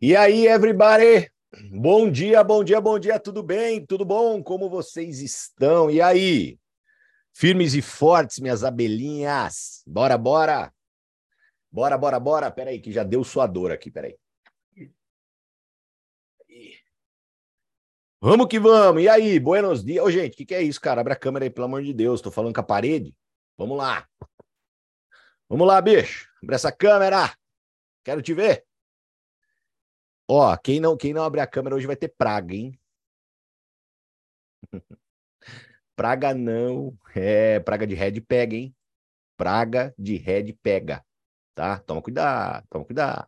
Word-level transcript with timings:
E 0.00 0.14
aí, 0.14 0.46
everybody? 0.46 1.28
Bom 1.72 2.08
dia, 2.08 2.44
bom 2.44 2.62
dia, 2.62 2.80
bom 2.80 3.00
dia, 3.00 3.18
tudo 3.18 3.42
bem? 3.42 3.84
Tudo 3.84 4.04
bom? 4.04 4.40
Como 4.40 4.70
vocês 4.70 5.18
estão? 5.20 5.90
E 5.90 6.00
aí? 6.00 6.56
Firmes 7.34 7.74
e 7.74 7.82
fortes, 7.82 8.38
minhas 8.38 8.62
abelhinhas. 8.62 9.82
Bora, 9.84 10.16
bora. 10.16 10.72
Bora, 11.68 11.98
bora, 11.98 12.20
bora. 12.20 12.48
Peraí, 12.48 12.80
que 12.80 12.92
já 12.92 13.02
deu 13.02 13.24
sua 13.24 13.44
dor 13.48 13.72
aqui, 13.72 13.90
peraí. 13.90 14.16
Vamos 18.20 18.46
que 18.46 18.60
vamos. 18.60 19.02
E 19.02 19.08
aí, 19.08 19.40
buenos 19.40 19.84
dias. 19.84 20.04
Ô, 20.04 20.12
gente, 20.12 20.34
o 20.34 20.36
que, 20.36 20.46
que 20.46 20.54
é 20.54 20.62
isso, 20.62 20.80
cara? 20.80 21.00
Abre 21.00 21.14
a 21.14 21.16
câmera 21.16 21.44
aí, 21.44 21.50
pelo 21.50 21.64
amor 21.64 21.82
de 21.82 21.92
Deus. 21.92 22.20
Tô 22.20 22.30
falando 22.30 22.54
com 22.54 22.60
a 22.60 22.64
parede. 22.64 23.12
Vamos 23.56 23.76
lá. 23.76 24.06
Vamos 25.48 25.66
lá, 25.66 25.80
bicho. 25.80 26.28
Abre 26.40 26.54
essa 26.54 26.70
câmera. 26.70 27.36
Quero 28.04 28.22
te 28.22 28.32
ver. 28.32 28.67
Ó, 30.30 30.54
quem 30.58 30.78
não, 30.78 30.94
quem 30.94 31.14
não 31.14 31.24
abrir 31.24 31.40
a 31.40 31.46
câmera 31.46 31.74
hoje 31.74 31.86
vai 31.86 31.96
ter 31.96 32.08
praga, 32.08 32.54
hein? 32.54 32.78
praga 35.96 36.34
não. 36.34 36.94
É, 37.14 37.58
praga 37.60 37.86
de 37.86 37.94
red 37.94 38.20
pega, 38.20 38.54
hein? 38.54 38.76
Praga 39.38 39.94
de 39.98 40.16
red 40.16 40.52
pega, 40.62 41.02
tá? 41.54 41.78
Toma 41.78 42.02
cuidado, 42.02 42.66
toma 42.68 42.84
cuidado, 42.84 43.26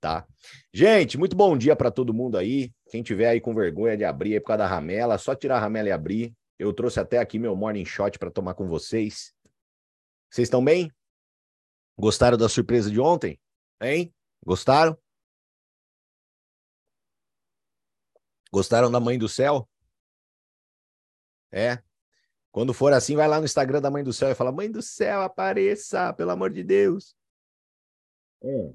tá? 0.00 0.26
Gente, 0.72 1.18
muito 1.18 1.36
bom 1.36 1.56
dia 1.58 1.76
para 1.76 1.90
todo 1.90 2.14
mundo 2.14 2.38
aí. 2.38 2.72
Quem 2.90 3.02
tiver 3.02 3.28
aí 3.28 3.40
com 3.42 3.54
vergonha 3.54 3.94
de 3.94 4.04
abrir 4.04 4.34
aí 4.34 4.40
por 4.40 4.46
causa 4.46 4.58
da 4.58 4.66
ramela, 4.66 5.18
só 5.18 5.34
tirar 5.34 5.56
a 5.56 5.60
ramela 5.60 5.88
e 5.88 5.92
abrir. 5.92 6.34
Eu 6.58 6.72
trouxe 6.72 6.98
até 6.98 7.18
aqui 7.18 7.38
meu 7.38 7.54
morning 7.54 7.84
shot 7.84 8.18
para 8.18 8.30
tomar 8.30 8.54
com 8.54 8.66
vocês. 8.66 9.34
Vocês 10.30 10.46
estão 10.46 10.64
bem? 10.64 10.90
Gostaram 11.98 12.38
da 12.38 12.48
surpresa 12.48 12.90
de 12.90 12.98
ontem? 12.98 13.38
Hein? 13.82 14.14
Gostaram? 14.44 14.96
Gostaram 18.52 18.90
da 18.90 19.00
Mãe 19.00 19.18
do 19.18 19.28
Céu? 19.28 19.68
É. 21.50 21.82
Quando 22.50 22.72
for 22.72 22.92
assim, 22.92 23.14
vai 23.14 23.28
lá 23.28 23.38
no 23.38 23.44
Instagram 23.44 23.80
da 23.80 23.90
Mãe 23.90 24.02
do 24.02 24.12
Céu 24.12 24.30
e 24.30 24.34
fala: 24.34 24.52
Mãe 24.52 24.70
do 24.70 24.82
Céu, 24.82 25.22
apareça, 25.22 26.12
pelo 26.14 26.30
amor 26.30 26.50
de 26.50 26.64
Deus. 26.64 27.14
Hum. 28.42 28.74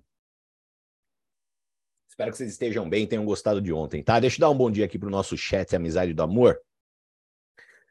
Espero 2.08 2.32
que 2.32 2.38
vocês 2.38 2.52
estejam 2.52 2.88
bem, 2.88 3.08
tenham 3.08 3.26
gostado 3.26 3.60
de 3.60 3.74
ontem, 3.74 4.04
tá? 4.04 4.20
Deixa 4.20 4.36
eu 4.36 4.42
dar 4.42 4.50
um 4.52 4.58
bom 4.58 4.70
dia 4.70 4.86
aqui 4.86 5.00
pro 5.00 5.10
nosso 5.10 5.36
chat 5.36 5.76
Amizade 5.76 6.14
do 6.14 6.22
Amor. 6.22 6.62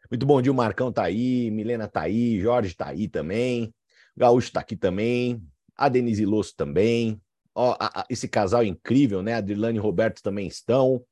Muito 0.08 0.24
bom 0.24 0.40
dia, 0.40 0.52
o 0.52 0.54
Marcão 0.54 0.92
tá 0.92 1.02
aí, 1.02 1.50
Milena 1.50 1.88
tá 1.88 2.02
aí, 2.02 2.38
Jorge 2.38 2.74
tá 2.76 2.88
aí 2.88 3.08
também, 3.08 3.74
Gaúcho 4.16 4.52
tá 4.52 4.60
aqui 4.60 4.76
também, 4.76 5.42
a 5.76 5.88
Denise 5.88 6.24
Losso 6.24 6.54
também. 6.54 7.20
Ó, 7.54 7.76
a, 7.80 8.02
a, 8.02 8.06
esse 8.08 8.28
casal 8.28 8.62
incrível, 8.62 9.22
né? 9.22 9.34
A 9.34 9.40
e 9.40 9.78
Roberto 9.78 10.22
também 10.22 10.46
estão. 10.46 11.04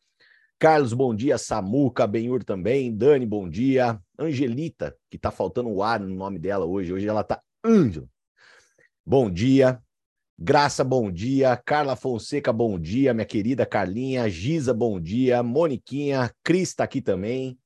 Carlos, 0.61 0.93
bom 0.93 1.15
dia. 1.15 1.39
Samuca, 1.39 2.07
Benhur 2.07 2.45
também. 2.45 2.95
Dani, 2.95 3.25
bom 3.25 3.49
dia. 3.49 3.99
Angelita, 4.19 4.95
que 5.09 5.17
tá 5.17 5.31
faltando 5.31 5.71
o 5.71 5.83
ar 5.83 5.99
no 5.99 6.15
nome 6.15 6.39
dela 6.39 6.67
hoje. 6.67 6.93
Hoje 6.93 7.09
ela 7.09 7.25
tá 7.25 7.41
Ângelo. 7.65 8.11
Bom 9.05 9.31
dia. 9.31 9.83
Graça, 10.39 10.85
bom 10.85 11.11
dia. 11.11 11.57
Carla 11.57 11.97
Fonseca, 11.97 12.53
bom 12.53 12.79
dia. 12.79 13.15
Minha 13.15 13.25
querida 13.25 13.65
Carlinha. 13.65 14.29
Giza, 14.29 14.75
bom 14.75 15.01
dia. 15.01 15.43
Moniquinha. 15.43 16.31
Cris 16.45 16.75
tá 16.75 16.85
aqui 16.85 17.01
também. 17.01 17.59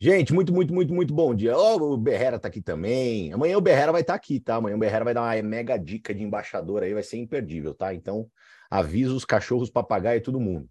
Gente, 0.00 0.32
muito, 0.32 0.54
muito, 0.54 0.72
muito, 0.72 0.94
muito 0.94 1.12
bom 1.12 1.34
dia. 1.34 1.54
Oh, 1.54 1.76
o 1.92 1.98
Berrera 1.98 2.38
tá 2.38 2.48
aqui 2.48 2.62
também. 2.62 3.30
Amanhã 3.30 3.58
o 3.58 3.60
Berrera 3.60 3.92
vai 3.92 4.00
estar 4.00 4.14
tá 4.14 4.16
aqui, 4.16 4.40
tá? 4.40 4.54
Amanhã 4.54 4.74
o 4.74 4.78
Berrera 4.78 5.04
vai 5.04 5.12
dar 5.12 5.20
uma 5.20 5.42
mega 5.42 5.76
dica 5.76 6.14
de 6.14 6.22
embaixador 6.22 6.82
aí, 6.82 6.94
vai 6.94 7.02
ser 7.02 7.18
imperdível, 7.18 7.74
tá? 7.74 7.92
Então, 7.92 8.26
avisa 8.70 9.12
os 9.12 9.26
cachorros, 9.26 9.68
papagaio 9.68 10.16
e 10.16 10.22
todo 10.22 10.40
mundo. 10.40 10.66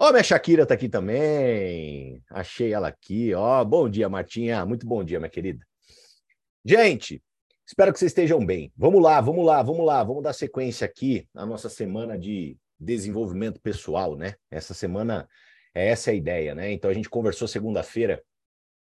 Ó, 0.00 0.10
oh, 0.10 0.12
minha 0.12 0.22
Shakira 0.22 0.64
tá 0.64 0.74
aqui 0.74 0.88
também. 0.88 2.22
Achei 2.30 2.72
ela 2.72 2.86
aqui, 2.86 3.34
ó. 3.34 3.60
Oh, 3.60 3.64
bom 3.64 3.88
dia, 3.88 4.08
Martinha. 4.08 4.64
Muito 4.64 4.86
bom 4.86 5.02
dia, 5.02 5.18
minha 5.18 5.28
querida. 5.28 5.66
Gente, 6.64 7.20
espero 7.66 7.92
que 7.92 7.98
vocês 7.98 8.12
estejam 8.12 8.46
bem. 8.46 8.72
Vamos 8.76 9.02
lá, 9.02 9.20
vamos 9.20 9.44
lá, 9.44 9.60
vamos 9.60 9.84
lá. 9.84 10.04
Vamos 10.04 10.22
dar 10.22 10.32
sequência 10.32 10.84
aqui 10.84 11.28
na 11.34 11.44
nossa 11.44 11.68
semana 11.68 12.16
de 12.16 12.56
desenvolvimento 12.78 13.60
pessoal, 13.60 14.14
né? 14.14 14.34
Essa 14.48 14.72
semana, 14.72 15.28
é 15.74 15.88
essa 15.88 16.12
a 16.12 16.14
ideia, 16.14 16.54
né? 16.54 16.70
Então 16.70 16.88
a 16.88 16.94
gente 16.94 17.10
conversou 17.10 17.48
segunda-feira 17.48 18.22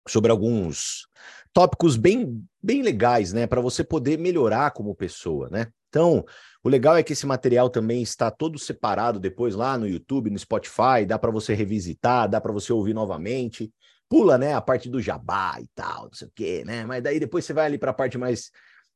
sobre 0.06 0.30
alguns 0.30 1.08
tópicos 1.50 1.96
bem, 1.96 2.44
bem 2.62 2.82
legais, 2.82 3.32
né? 3.32 3.46
Para 3.46 3.62
você 3.62 3.82
poder 3.82 4.18
melhorar 4.18 4.70
como 4.72 4.94
pessoa, 4.94 5.48
né? 5.48 5.72
Então, 5.88 6.26
o 6.62 6.68
legal 6.68 6.96
é 6.96 7.02
que 7.02 7.14
esse 7.14 7.26
material 7.26 7.70
também 7.70 8.02
está 8.02 8.30
todo 8.30 8.58
separado 8.58 9.18
depois 9.18 9.54
lá 9.54 9.78
no 9.78 9.88
YouTube, 9.88 10.30
no 10.30 10.38
Spotify, 10.38 11.06
dá 11.06 11.18
para 11.18 11.30
você 11.30 11.54
revisitar, 11.54 12.28
dá 12.28 12.40
para 12.40 12.52
você 12.52 12.72
ouvir 12.72 12.92
novamente. 12.92 13.72
Pula, 14.08 14.36
né, 14.36 14.54
a 14.54 14.60
parte 14.60 14.90
do 14.90 15.00
jabá 15.00 15.56
e 15.60 15.68
tal, 15.74 16.04
não 16.04 16.12
sei 16.12 16.28
o 16.28 16.32
quê, 16.34 16.64
né? 16.66 16.84
Mas 16.84 17.02
daí 17.02 17.18
depois 17.20 17.44
você 17.44 17.52
vai 17.52 17.66
ali 17.66 17.78
para 17.78 17.92
a 17.92 17.94
parte 17.94 18.18
mais 18.18 18.50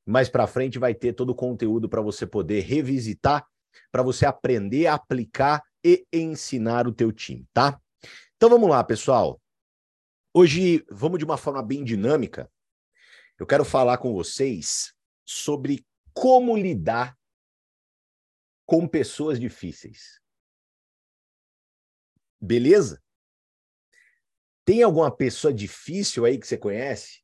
mais 0.07 0.29
para 0.29 0.47
frente 0.47 0.79
vai 0.79 0.95
ter 0.95 1.15
todo 1.15 1.31
o 1.31 1.35
conteúdo 1.35 1.89
para 1.89 2.03
você 2.03 2.27
poder 2.27 2.61
revisitar, 2.61 3.47
para 3.91 4.03
você 4.03 4.27
aprender, 4.27 4.87
aplicar 4.87 5.63
e 5.83 6.05
ensinar 6.13 6.87
o 6.87 6.93
teu 6.93 7.11
time, 7.11 7.47
tá? 7.55 7.81
Então 8.37 8.51
vamos 8.51 8.69
lá, 8.69 8.85
pessoal. 8.85 9.41
Hoje 10.35 10.85
vamos 10.91 11.19
de 11.19 11.25
uma 11.25 11.39
forma 11.39 11.63
bem 11.63 11.83
dinâmica. 11.83 12.51
Eu 13.39 13.47
quero 13.47 13.65
falar 13.65 13.97
com 13.99 14.13
vocês 14.13 14.93
sobre 15.25 15.87
como 16.13 16.57
lidar 16.57 17.17
com 18.67 18.87
pessoas 18.89 19.39
difíceis. 19.39 20.21
Beleza? 22.41 23.03
Tem 24.65 24.83
alguma 24.83 25.15
pessoa 25.15 25.53
difícil 25.53 26.25
aí 26.25 26.39
que 26.39 26.47
você 26.47 26.57
conhece? 26.57 27.23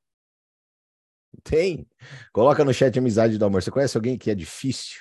Tem? 1.42 1.88
Coloca 2.32 2.64
no 2.64 2.74
chat 2.74 2.98
amizade 2.98 3.38
do 3.38 3.44
amor. 3.44 3.62
Você 3.62 3.70
conhece 3.70 3.96
alguém 3.96 4.18
que 4.18 4.30
é 4.30 4.34
difícil? 4.34 5.00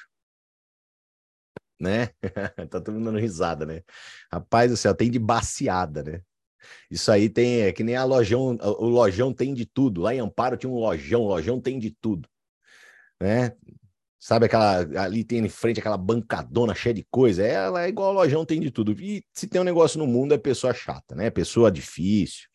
Né? 1.79 2.07
tá 2.69 2.79
todo 2.81 2.93
mundo 2.93 3.05
dando 3.05 3.19
risada, 3.19 3.65
né? 3.65 3.83
Rapaz 4.31 4.69
do 4.71 4.77
céu, 4.77 4.93
tem 4.93 5.09
de 5.09 5.19
baseada, 5.19 6.03
né? 6.03 6.21
Isso 6.91 7.11
aí 7.11 7.29
tem, 7.29 7.61
é 7.61 7.71
que 7.71 7.83
nem 7.83 7.95
a 7.95 8.03
lojão, 8.03 8.57
o 8.61 8.85
lojão 8.85 9.33
tem 9.33 9.53
de 9.53 9.65
tudo. 9.65 10.01
Lá 10.01 10.13
em 10.13 10.19
Amparo 10.19 10.57
tinha 10.57 10.69
um 10.69 10.75
lojão, 10.77 11.21
o 11.21 11.27
lojão 11.27 11.59
tem 11.59 11.79
de 11.79 11.91
tudo. 11.91 12.27
Né? 13.19 13.55
Sabe 14.19 14.47
aquela 14.47 14.79
ali 15.01 15.23
tem 15.23 15.39
em 15.39 15.49
frente 15.49 15.79
aquela 15.79 15.97
bancadona 15.97 16.75
cheia 16.75 16.93
de 16.93 17.07
coisa? 17.09 17.41
Ela 17.41 17.85
é 17.85 17.87
igual 17.87 18.11
lojão, 18.11 18.45
tem 18.45 18.59
de 18.59 18.69
tudo. 18.69 18.91
E 19.01 19.23
se 19.33 19.47
tem 19.47 19.61
um 19.61 19.63
negócio 19.63 19.97
no 19.97 20.05
mundo 20.05 20.33
é 20.33 20.37
pessoa 20.37 20.73
chata, 20.73 21.15
né? 21.15 21.29
Pessoa 21.29 21.71
difícil. 21.71 22.49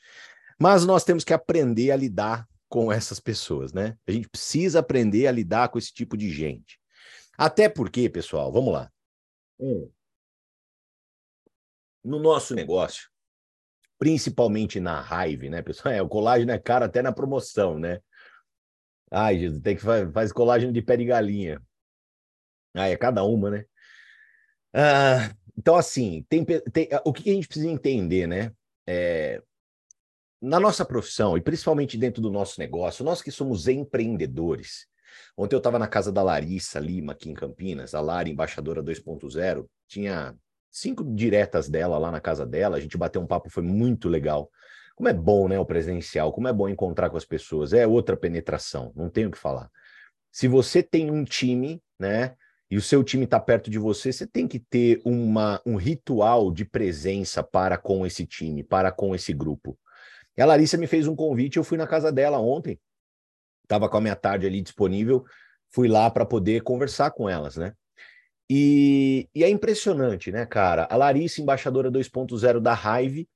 Mas 0.61 0.85
nós 0.85 1.05
temos 1.05 1.25
que 1.25 1.33
aprender 1.33 1.91
a 1.91 1.97
lidar 1.97 2.47
com 2.69 2.93
essas 2.93 3.19
pessoas, 3.19 3.73
né? 3.73 3.97
A 4.07 4.13
gente 4.13 4.29
precisa 4.29 4.81
aprender 4.81 5.27
a 5.27 5.33
lidar 5.33 5.71
com 5.71 5.79
esse 5.79 5.93
tipo 5.93 6.17
de 6.17 6.31
gente. 6.31 6.79
Até 7.37 7.69
porque, 7.69 8.11
pessoal, 8.11 8.53
vamos 8.53 8.73
lá. 8.73 8.91
Um, 9.59 9.91
no 12.05 12.19
nosso 12.19 12.55
negócio, 12.55 13.09
principalmente 13.99 14.79
na 14.79 15.01
raiva, 15.01 15.49
né, 15.49 15.63
pessoal? 15.63 15.95
É, 15.95 16.03
o 16.03 16.09
colágeno 16.09 16.53
é 16.53 16.59
caro 16.59 16.85
até 16.85 17.01
na 17.01 17.13
promoção, 17.13 17.79
né? 17.79 18.01
Ai, 19.11 19.39
Jesus, 19.39 19.61
tem 19.63 19.77
que 19.77 19.83
fazer 19.83 20.11
faz 20.13 20.33
colágeno 20.33 20.73
de 20.73 20.83
pé 20.83 20.97
de 20.97 21.05
galinha. 21.05 21.63
Ah, 22.75 22.89
é 22.89 22.97
cada 22.97 23.23
uma, 23.25 23.51
né? 23.51 23.65
Ah, 24.73 25.35
então, 25.57 25.77
assim, 25.77 26.25
tem, 26.29 26.45
tem, 26.45 26.89
o 27.05 27.13
que 27.13 27.31
a 27.31 27.35
gente 27.35 27.47
precisa 27.47 27.69
entender, 27.69 28.27
né? 28.27 28.53
É, 28.87 29.41
na 30.45 30.61
nossa 30.61 30.85
profissão, 30.85 31.39
e 31.39 31.41
principalmente 31.41 31.97
dentro 31.97 32.21
do 32.21 32.31
nosso 32.31 32.61
negócio, 32.61 33.05
nós 33.05 33.23
que 33.23 33.31
somos 33.31 33.67
empreendedores. 33.67 34.87
Ontem 35.37 35.55
eu 35.55 35.59
estava 35.59 35.79
na 35.79 35.87
casa 35.87 36.13
da 36.13 36.23
Larissa 36.23 36.79
Lima, 36.79 37.13
aqui 37.13 37.31
em 37.31 37.35
Campinas, 37.35 37.95
a 37.95 38.01
Lara, 38.01 38.29
embaixadora 38.29 38.83
2.0, 38.83 39.67
tinha 39.89 40.37
cinco 40.71 41.05
diretas 41.05 41.69
dela 41.69 41.97
lá 41.97 42.11
na 42.11 42.21
casa 42.21 42.45
dela, 42.45 42.77
a 42.77 42.81
gente 42.81 42.99
bateu 42.99 43.23
um 43.23 43.27
papo, 43.27 43.49
foi 43.49 43.63
muito 43.63 44.09
legal. 44.09 44.51
Como 44.95 45.09
é 45.09 45.13
bom, 45.13 45.49
né, 45.49 45.59
o 45.59 45.65
presencial, 45.65 46.33
como 46.33 46.49
é 46.49 46.53
bom 46.53 46.69
encontrar 46.69 47.11
com 47.11 47.17
as 47.17 47.25
pessoas, 47.25 47.73
é 47.73 47.87
outra 47.87 48.17
penetração, 48.17 48.93
não 48.95 49.11
tenho 49.11 49.29
o 49.29 49.31
que 49.33 49.39
falar. 49.39 49.71
Se 50.31 50.47
você 50.47 50.83
tem 50.83 51.11
um 51.11 51.25
time, 51.25 51.83
né, 51.99 52.37
e 52.71 52.77
o 52.77 52.83
seu 52.83 53.05
time 53.05 53.25
está 53.25 53.39
perto 53.39 53.71
de 53.71 53.79
você, 53.79 54.13
você 54.13 54.27
tem 54.27 54.49
que 54.49 54.59
ter 54.59 55.01
uma, 55.05 55.61
um 55.67 55.77
ritual 55.77 56.51
de 56.51 56.65
presença 56.65 57.43
para 57.43 57.77
com 57.77 58.07
esse 58.07 58.27
time, 58.27 58.63
para 58.63 58.91
com 58.91 59.15
esse 59.15 59.33
grupo. 59.33 59.79
E 60.37 60.43
a 60.43 60.47
Larissa 60.47 60.77
me 60.77 60.87
fez 60.87 61.07
um 61.07 61.15
convite, 61.15 61.57
eu 61.57 61.65
fui 61.65 61.79
na 61.79 61.87
casa 61.87 62.11
dela 62.11 62.39
ontem, 62.39 62.81
estava 63.63 63.89
com 63.89 63.97
a 63.97 64.01
minha 64.01 64.17
tarde 64.17 64.47
ali 64.47 64.61
disponível, 64.61 65.25
fui 65.71 65.89
lá 65.89 66.11
para 66.11 66.25
poder 66.25 66.63
conversar 66.63 67.11
com 67.11 67.29
elas, 67.29 67.57
né? 67.57 67.73
E, 68.49 69.29
e, 69.35 69.43
é 69.43 69.49
impressionante, 69.49 70.31
né, 70.31 70.45
cara? 70.45 70.87
A 70.91 70.97
Larissa, 70.97 71.41
embaixadora 71.41 71.91
2.0 71.91 72.61
da 72.61 72.75
Hive, 72.75 73.29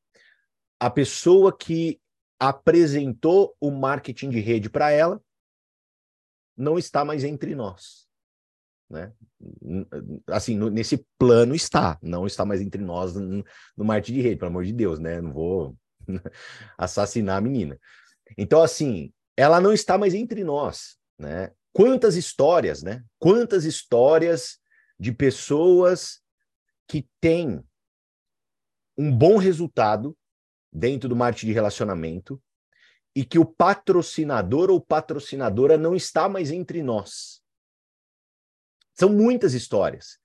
a 0.81 0.89
pessoa 0.91 1.57
que 1.57 2.01
apresentou 2.39 3.57
o 3.61 3.71
marketing 3.71 4.31
de 4.31 4.41
rede 4.41 4.71
para 4.71 4.91
ela 4.91 5.21
não 6.57 6.79
está 6.79 7.05
mais 7.05 7.25
entre 7.25 7.55
nós. 7.55 8.09
né? 8.89 9.13
Assim, 10.29 10.57
no, 10.57 10.71
nesse 10.71 11.05
plano 11.19 11.55
está, 11.55 11.99
não 12.03 12.27
está 12.27 12.45
mais 12.45 12.61
entre 12.61 12.83
nós 12.83 13.15
no, 13.15 13.45
no 13.77 13.85
Marte 13.85 14.13
de 14.13 14.21
Rede, 14.21 14.37
pelo 14.37 14.51
amor 14.51 14.65
de 14.65 14.73
Deus, 14.73 14.99
né? 14.99 15.21
Não 15.21 15.33
vou 15.33 15.77
assassinar 16.77 17.39
a 17.39 17.41
menina. 17.41 17.79
Então, 18.37 18.63
assim, 18.63 19.13
ela 19.37 19.61
não 19.61 19.73
está 19.73 19.97
mais 19.97 20.15
entre 20.15 20.43
nós, 20.43 20.99
né? 21.19 21.53
Quantas 21.73 22.17
histórias, 22.17 22.83
né? 22.83 23.05
Quantas 23.19 23.65
histórias 23.65 24.59
de 24.99 25.13
pessoas 25.13 26.21
que 26.89 27.07
têm 27.21 27.63
um 28.97 29.17
bom 29.17 29.37
resultado 29.37 30.17
dentro 30.73 31.09
do 31.09 31.17
marketing 31.17 31.47
de 31.47 31.53
relacionamento 31.53 32.41
e 33.15 33.25
que 33.25 33.39
o 33.39 33.45
patrocinador 33.45 34.71
ou 34.71 34.81
patrocinadora 34.81 35.77
não 35.77 35.97
está 35.97 36.29
mais 36.29 36.51
entre 36.51 36.83
nós. 36.83 37.41
São 38.95 39.09
muitas 39.09 39.55
histórias. 39.55 40.19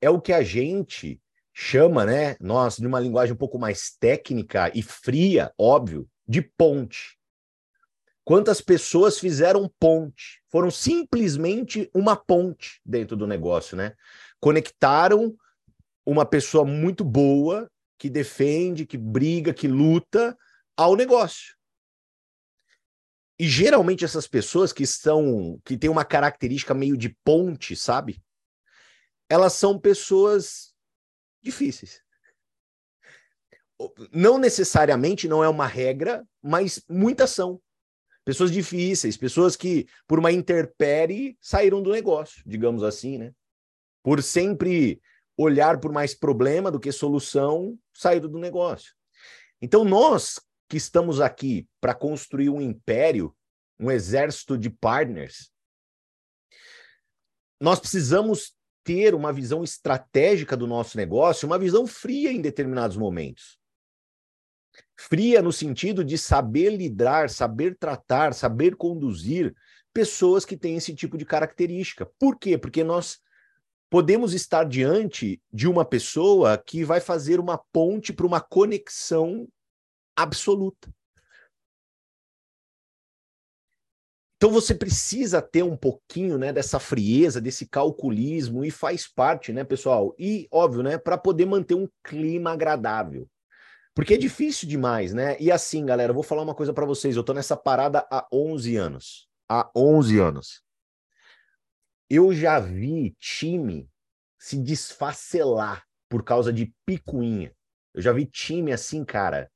É 0.00 0.08
o 0.08 0.20
que 0.20 0.32
a 0.32 0.42
gente 0.42 1.20
chama, 1.52 2.06
né, 2.06 2.36
nós, 2.40 2.76
de 2.76 2.86
uma 2.86 3.00
linguagem 3.00 3.34
um 3.34 3.38
pouco 3.38 3.58
mais 3.58 3.90
técnica 3.98 4.70
e 4.74 4.82
fria, 4.82 5.52
óbvio, 5.58 6.08
de 6.26 6.40
ponte. 6.40 7.18
Quantas 8.24 8.60
pessoas 8.60 9.18
fizeram 9.18 9.70
ponte? 9.78 10.40
Foram 10.48 10.70
simplesmente 10.70 11.90
uma 11.92 12.14
ponte 12.14 12.80
dentro 12.86 13.16
do 13.16 13.26
negócio, 13.26 13.76
né? 13.76 13.94
Conectaram 14.38 15.34
uma 16.06 16.24
pessoa 16.24 16.64
muito 16.64 17.04
boa, 17.04 17.70
que 18.00 18.08
defende, 18.08 18.86
que 18.86 18.96
briga, 18.96 19.52
que 19.52 19.68
luta, 19.68 20.36
ao 20.74 20.96
negócio. 20.96 21.54
E 23.38 23.46
geralmente 23.46 24.06
essas 24.06 24.26
pessoas 24.26 24.72
que 24.72 24.86
são 24.86 25.60
que 25.66 25.76
têm 25.76 25.90
uma 25.90 26.04
característica 26.04 26.72
meio 26.72 26.96
de 26.96 27.14
ponte, 27.22 27.76
sabe? 27.76 28.22
Elas 29.28 29.52
são 29.52 29.78
pessoas 29.78 30.74
difíceis. 31.42 32.02
Não 34.10 34.38
necessariamente 34.38 35.28
não 35.28 35.44
é 35.44 35.48
uma 35.48 35.66
regra, 35.66 36.26
mas 36.42 36.82
muitas 36.88 37.30
são. 37.30 37.60
Pessoas 38.24 38.50
difíceis, 38.50 39.16
pessoas 39.18 39.56
que 39.56 39.86
por 40.06 40.18
uma 40.18 40.32
interpere 40.32 41.36
saíram 41.38 41.82
do 41.82 41.92
negócio, 41.92 42.42
digamos 42.46 42.82
assim, 42.82 43.18
né? 43.18 43.34
Por 44.02 44.22
sempre 44.22 45.02
olhar 45.36 45.80
por 45.80 45.92
mais 45.92 46.14
problema 46.14 46.70
do 46.70 46.78
que 46.78 46.92
solução, 46.92 47.78
saíram 48.00 48.28
do 48.28 48.38
negócio. 48.38 48.94
Então 49.60 49.84
nós 49.84 50.40
que 50.68 50.76
estamos 50.76 51.20
aqui 51.20 51.68
para 51.80 51.94
construir 51.94 52.48
um 52.48 52.60
império, 52.60 53.36
um 53.78 53.90
exército 53.90 54.56
de 54.56 54.70
partners, 54.70 55.50
nós 57.60 57.78
precisamos 57.78 58.54
ter 58.82 59.14
uma 59.14 59.32
visão 59.32 59.62
estratégica 59.62 60.56
do 60.56 60.66
nosso 60.66 60.96
negócio, 60.96 61.46
uma 61.46 61.58
visão 61.58 61.86
fria 61.86 62.32
em 62.32 62.40
determinados 62.40 62.96
momentos. 62.96 63.58
Fria 64.96 65.42
no 65.42 65.52
sentido 65.52 66.02
de 66.02 66.16
saber 66.16 66.70
lidar, 66.70 67.28
saber 67.28 67.76
tratar, 67.76 68.32
saber 68.32 68.76
conduzir 68.76 69.54
pessoas 69.92 70.44
que 70.44 70.56
têm 70.56 70.76
esse 70.76 70.94
tipo 70.94 71.18
de 71.18 71.26
característica. 71.26 72.06
Por 72.18 72.38
quê? 72.38 72.56
Porque 72.56 72.82
nós 72.82 73.18
podemos 73.90 74.32
estar 74.32 74.64
diante 74.64 75.42
de 75.52 75.68
uma 75.68 75.84
pessoa 75.84 76.56
que 76.56 76.84
vai 76.84 77.00
fazer 77.00 77.40
uma 77.40 77.58
ponte 77.58 78.12
para 78.12 78.26
uma 78.26 78.40
conexão 78.40 79.48
absoluta. 80.16 80.88
Então 84.36 84.50
você 84.50 84.74
precisa 84.74 85.42
ter 85.42 85.62
um 85.62 85.76
pouquinho, 85.76 86.38
né, 86.38 86.50
dessa 86.50 86.78
frieza, 86.78 87.42
desse 87.42 87.66
calculismo 87.66 88.64
e 88.64 88.70
faz 88.70 89.06
parte, 89.06 89.52
né, 89.52 89.64
pessoal? 89.64 90.14
E 90.18 90.48
óbvio, 90.50 90.82
né, 90.82 90.96
para 90.96 91.18
poder 91.18 91.44
manter 91.44 91.74
um 91.74 91.86
clima 92.02 92.52
agradável. 92.52 93.28
Porque 93.94 94.14
é 94.14 94.16
difícil 94.16 94.66
demais, 94.66 95.12
né? 95.12 95.36
E 95.38 95.50
assim, 95.52 95.84
galera, 95.84 96.10
eu 96.10 96.14
vou 96.14 96.22
falar 96.22 96.40
uma 96.40 96.54
coisa 96.54 96.72
para 96.72 96.86
vocês, 96.86 97.16
eu 97.16 97.24
tô 97.24 97.34
nessa 97.34 97.56
parada 97.56 98.06
há 98.10 98.26
11 98.32 98.76
anos. 98.76 99.28
Há 99.46 99.68
11 99.76 100.18
anos. 100.20 100.62
Eu 102.10 102.34
já 102.34 102.58
vi 102.58 103.16
time 103.20 103.88
se 104.36 104.58
desfacelar 104.58 105.86
por 106.08 106.24
causa 106.24 106.52
de 106.52 106.74
picuinha. 106.84 107.54
Eu 107.94 108.02
já 108.02 108.12
vi 108.12 108.26
time 108.26 108.72
assim, 108.72 109.04
cara, 109.04 109.48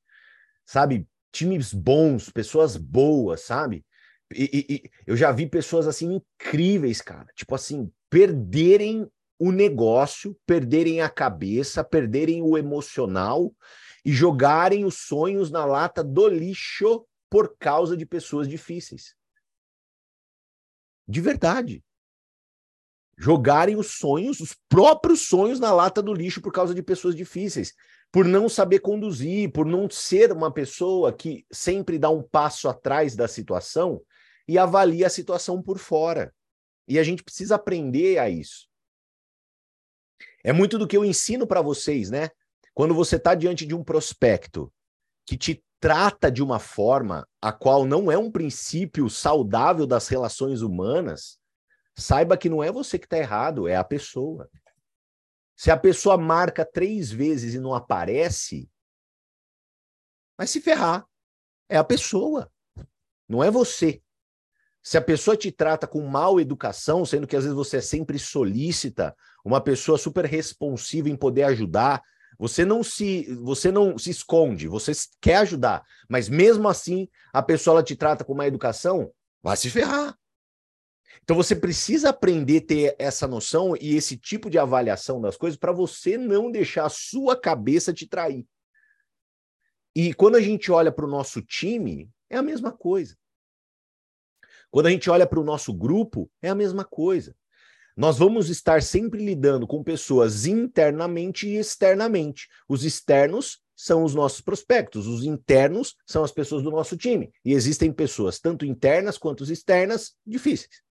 sabe? 0.64 1.08
Times 1.32 1.74
bons, 1.74 2.30
pessoas 2.30 2.76
boas, 2.76 3.40
sabe? 3.40 3.84
E, 4.32 4.44
e, 4.44 4.74
e, 4.74 4.90
eu 5.04 5.16
já 5.16 5.32
vi 5.32 5.48
pessoas 5.48 5.88
assim 5.88 6.14
incríveis, 6.14 7.00
cara. 7.00 7.26
Tipo 7.34 7.56
assim, 7.56 7.92
perderem 8.08 9.10
o 9.38 9.50
negócio, 9.50 10.38
perderem 10.46 11.00
a 11.00 11.10
cabeça, 11.10 11.82
perderem 11.82 12.40
o 12.40 12.56
emocional 12.56 13.52
e 14.04 14.12
jogarem 14.12 14.84
os 14.84 14.98
sonhos 14.98 15.50
na 15.50 15.64
lata 15.64 16.04
do 16.04 16.28
lixo 16.28 17.04
por 17.28 17.56
causa 17.58 17.96
de 17.96 18.06
pessoas 18.06 18.46
difíceis. 18.46 19.16
De 21.06 21.20
verdade. 21.20 21.82
Jogarem 23.24 23.74
os 23.74 23.92
sonhos, 23.92 24.38
os 24.38 24.54
próprios 24.68 25.22
sonhos 25.22 25.58
na 25.58 25.72
lata 25.72 26.02
do 26.02 26.12
lixo 26.12 26.42
por 26.42 26.52
causa 26.52 26.74
de 26.74 26.82
pessoas 26.82 27.14
difíceis 27.14 27.72
por 28.12 28.26
não 28.26 28.50
saber 28.50 28.80
conduzir, 28.80 29.50
por 29.50 29.64
não 29.64 29.88
ser 29.88 30.30
uma 30.30 30.52
pessoa 30.52 31.10
que 31.10 31.46
sempre 31.50 31.98
dá 31.98 32.10
um 32.10 32.22
passo 32.22 32.68
atrás 32.68 33.16
da 33.16 33.26
situação 33.26 34.02
e 34.46 34.58
avalia 34.58 35.06
a 35.06 35.10
situação 35.10 35.62
por 35.62 35.78
fora. 35.78 36.34
E 36.86 36.98
a 36.98 37.02
gente 37.02 37.24
precisa 37.24 37.54
aprender 37.54 38.18
a 38.18 38.28
isso. 38.28 38.68
É 40.44 40.52
muito 40.52 40.78
do 40.78 40.86
que 40.86 40.94
eu 40.94 41.02
ensino 41.02 41.46
para 41.46 41.62
vocês, 41.62 42.10
né? 42.10 42.28
Quando 42.74 42.92
você 42.92 43.16
está 43.16 43.34
diante 43.34 43.64
de 43.64 43.74
um 43.74 43.82
prospecto 43.82 44.70
que 45.26 45.38
te 45.38 45.64
trata 45.80 46.30
de 46.30 46.42
uma 46.42 46.58
forma 46.58 47.26
a 47.40 47.54
qual 47.54 47.86
não 47.86 48.12
é 48.12 48.18
um 48.18 48.30
princípio 48.30 49.08
saudável 49.08 49.86
das 49.86 50.08
relações 50.08 50.60
humanas, 50.60 51.38
saiba 51.96 52.36
que 52.36 52.48
não 52.48 52.62
é 52.62 52.70
você 52.70 52.98
que 52.98 53.06
está 53.06 53.18
errado, 53.18 53.68
é 53.68 53.76
a 53.76 53.84
pessoa. 53.84 54.50
Se 55.56 55.70
a 55.70 55.76
pessoa 55.76 56.16
marca 56.16 56.64
três 56.64 57.10
vezes 57.10 57.54
e 57.54 57.60
não 57.60 57.74
aparece, 57.74 58.68
vai 60.36 60.46
se 60.46 60.60
ferrar. 60.60 61.06
É 61.68 61.76
a 61.76 61.84
pessoa, 61.84 62.50
não 63.28 63.42
é 63.42 63.50
você. 63.50 64.02
Se 64.82 64.98
a 64.98 65.02
pessoa 65.02 65.36
te 65.36 65.50
trata 65.50 65.86
com 65.86 66.06
mal 66.06 66.38
educação, 66.38 67.06
sendo 67.06 67.26
que 67.26 67.36
às 67.36 67.44
vezes 67.44 67.56
você 67.56 67.78
é 67.78 67.80
sempre 67.80 68.18
solícita, 68.18 69.16
uma 69.44 69.60
pessoa 69.60 69.96
super 69.96 70.26
responsiva 70.26 71.08
em 71.08 71.16
poder 71.16 71.44
ajudar, 71.44 72.02
você 72.38 72.64
não 72.64 72.82
se 72.82 73.32
você 73.36 73.70
não 73.70 73.96
se 73.96 74.10
esconde, 74.10 74.68
você 74.68 74.92
quer 75.20 75.36
ajudar, 75.36 75.84
mas 76.08 76.28
mesmo 76.28 76.68
assim 76.68 77.08
a 77.32 77.42
pessoa 77.42 77.82
te 77.82 77.96
trata 77.96 78.24
com 78.24 78.34
má 78.34 78.46
educação, 78.46 79.10
vai 79.42 79.56
se 79.56 79.70
ferrar. 79.70 80.14
Então 81.22 81.36
você 81.36 81.54
precisa 81.54 82.10
aprender 82.10 82.58
a 82.58 82.66
ter 82.66 82.96
essa 82.98 83.26
noção 83.26 83.76
e 83.80 83.96
esse 83.96 84.16
tipo 84.16 84.50
de 84.50 84.58
avaliação 84.58 85.20
das 85.20 85.36
coisas 85.36 85.58
para 85.58 85.72
você 85.72 86.18
não 86.18 86.50
deixar 86.50 86.86
a 86.86 86.90
sua 86.90 87.38
cabeça 87.38 87.92
te 87.92 88.06
trair. 88.06 88.46
E 89.94 90.12
quando 90.12 90.36
a 90.36 90.40
gente 90.40 90.72
olha 90.72 90.90
para 90.90 91.04
o 91.04 91.10
nosso 91.10 91.40
time, 91.40 92.10
é 92.28 92.36
a 92.36 92.42
mesma 92.42 92.72
coisa. 92.72 93.16
Quando 94.70 94.86
a 94.86 94.90
gente 94.90 95.08
olha 95.08 95.26
para 95.26 95.38
o 95.38 95.44
nosso 95.44 95.72
grupo, 95.72 96.28
é 96.42 96.48
a 96.48 96.54
mesma 96.54 96.84
coisa. 96.84 97.34
Nós 97.96 98.18
vamos 98.18 98.48
estar 98.48 98.82
sempre 98.82 99.24
lidando 99.24 99.68
com 99.68 99.84
pessoas 99.84 100.46
internamente 100.46 101.46
e 101.46 101.56
externamente. 101.56 102.48
Os 102.68 102.84
externos 102.84 103.60
são 103.76 104.02
os 104.02 104.16
nossos 104.16 104.40
prospectos, 104.40 105.06
os 105.06 105.24
internos 105.24 105.94
são 106.04 106.24
as 106.24 106.32
pessoas 106.32 106.62
do 106.62 106.72
nosso 106.72 106.96
time. 106.96 107.32
E 107.44 107.52
existem 107.52 107.92
pessoas, 107.92 108.40
tanto 108.40 108.66
internas 108.66 109.16
quanto 109.16 109.44
externas, 109.44 110.14
difíceis. 110.26 110.82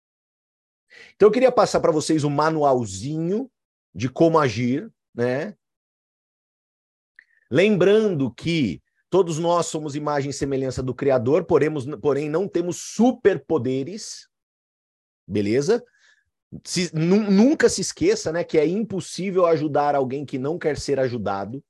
Então 1.16 1.28
eu 1.28 1.32
queria 1.32 1.52
passar 1.52 1.80
para 1.80 1.92
vocês 1.92 2.24
um 2.24 2.30
manualzinho 2.30 3.50
de 3.94 4.10
como 4.10 4.40
agir, 4.40 4.92
né? 5.14 5.56
Lembrando 7.50 8.34
que 8.34 8.82
todos 9.10 9.38
nós 9.38 9.68
somos 9.68 9.96
imagem 9.96 10.32
e 10.32 10.34
semelhança 10.34 10.82
do 10.82 10.96
Criador, 10.96 11.46
porém 11.46 12.30
não 12.30 12.48
temos 12.48 12.78
superpoderes, 12.78 14.28
beleza? 15.28 15.84
Se, 16.66 16.90
nunca 16.96 17.70
se 17.70 17.82
esqueça, 17.82 18.32
né, 18.32 18.44
que 18.44 18.58
é 18.58 18.66
impossível 18.66 19.46
ajudar 19.46 19.96
alguém 19.96 20.26
que 20.26 20.40
não 20.40 20.58
quer 20.58 20.78
ser 20.80 21.00
ajudado. 21.00 21.64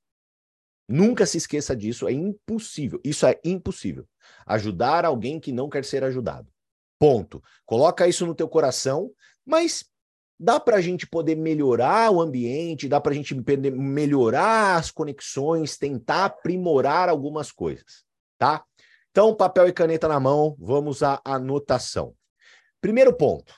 Nunca 0.88 1.24
se 1.24 1.38
esqueça 1.38 1.74
disso, 1.74 2.06
é 2.06 2.12
impossível. 2.12 3.00
Isso 3.02 3.26
é 3.26 3.38
impossível. 3.44 4.06
Ajudar 4.46 5.04
alguém 5.04 5.40
que 5.40 5.52
não 5.52 5.68
quer 5.68 5.84
ser 5.84 6.04
ajudado. 6.04 6.53
Ponto. 6.98 7.42
Coloca 7.66 8.06
isso 8.08 8.26
no 8.26 8.34
teu 8.34 8.48
coração, 8.48 9.10
mas 9.44 9.84
dá 10.38 10.58
para 10.58 10.76
a 10.76 10.80
gente 10.80 11.06
poder 11.06 11.36
melhorar 11.36 12.10
o 12.10 12.20
ambiente, 12.20 12.88
dá 12.88 13.00
para 13.00 13.12
a 13.12 13.14
gente 13.14 13.34
melhorar 13.34 14.76
as 14.76 14.90
conexões, 14.90 15.76
tentar 15.76 16.26
aprimorar 16.26 17.08
algumas 17.08 17.52
coisas, 17.52 18.04
tá? 18.38 18.64
Então, 19.10 19.34
papel 19.34 19.68
e 19.68 19.72
caneta 19.72 20.08
na 20.08 20.18
mão, 20.18 20.56
vamos 20.58 21.02
à 21.02 21.20
anotação. 21.24 22.16
Primeiro 22.80 23.16
ponto. 23.16 23.54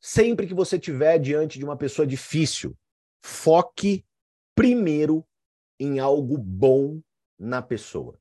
Sempre 0.00 0.46
que 0.46 0.54
você 0.54 0.76
estiver 0.76 1.18
diante 1.18 1.58
de 1.58 1.64
uma 1.64 1.76
pessoa 1.76 2.06
difícil, 2.06 2.76
foque 3.22 4.06
primeiro 4.54 5.26
em 5.78 5.98
algo 5.98 6.38
bom 6.38 7.00
na 7.38 7.60
pessoa. 7.60 8.18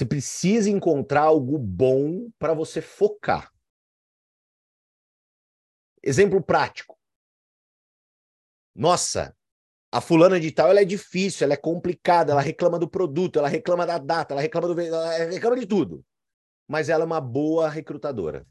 Você 0.00 0.06
precisa 0.06 0.70
encontrar 0.70 1.24
algo 1.24 1.58
bom 1.58 2.30
para 2.38 2.54
você 2.54 2.80
focar. 2.80 3.52
Exemplo 6.02 6.42
prático. 6.42 6.98
Nossa, 8.74 9.36
a 9.92 10.00
fulana 10.00 10.40
de 10.40 10.50
tal 10.52 10.70
ela 10.70 10.80
é 10.80 10.86
difícil, 10.86 11.44
ela 11.44 11.52
é 11.52 11.58
complicada, 11.58 12.32
ela 12.32 12.40
reclama 12.40 12.78
do 12.78 12.88
produto, 12.88 13.38
ela 13.38 13.48
reclama 13.48 13.86
da 13.86 13.98
data, 13.98 14.32
ela 14.32 14.40
reclama 14.40 14.68
do 14.68 14.80
ela 14.80 15.26
reclama 15.26 15.60
de 15.60 15.66
tudo. 15.66 16.02
Mas 16.66 16.88
ela 16.88 17.04
é 17.04 17.06
uma 17.06 17.20
boa 17.20 17.68
recrutadora. 17.68 18.46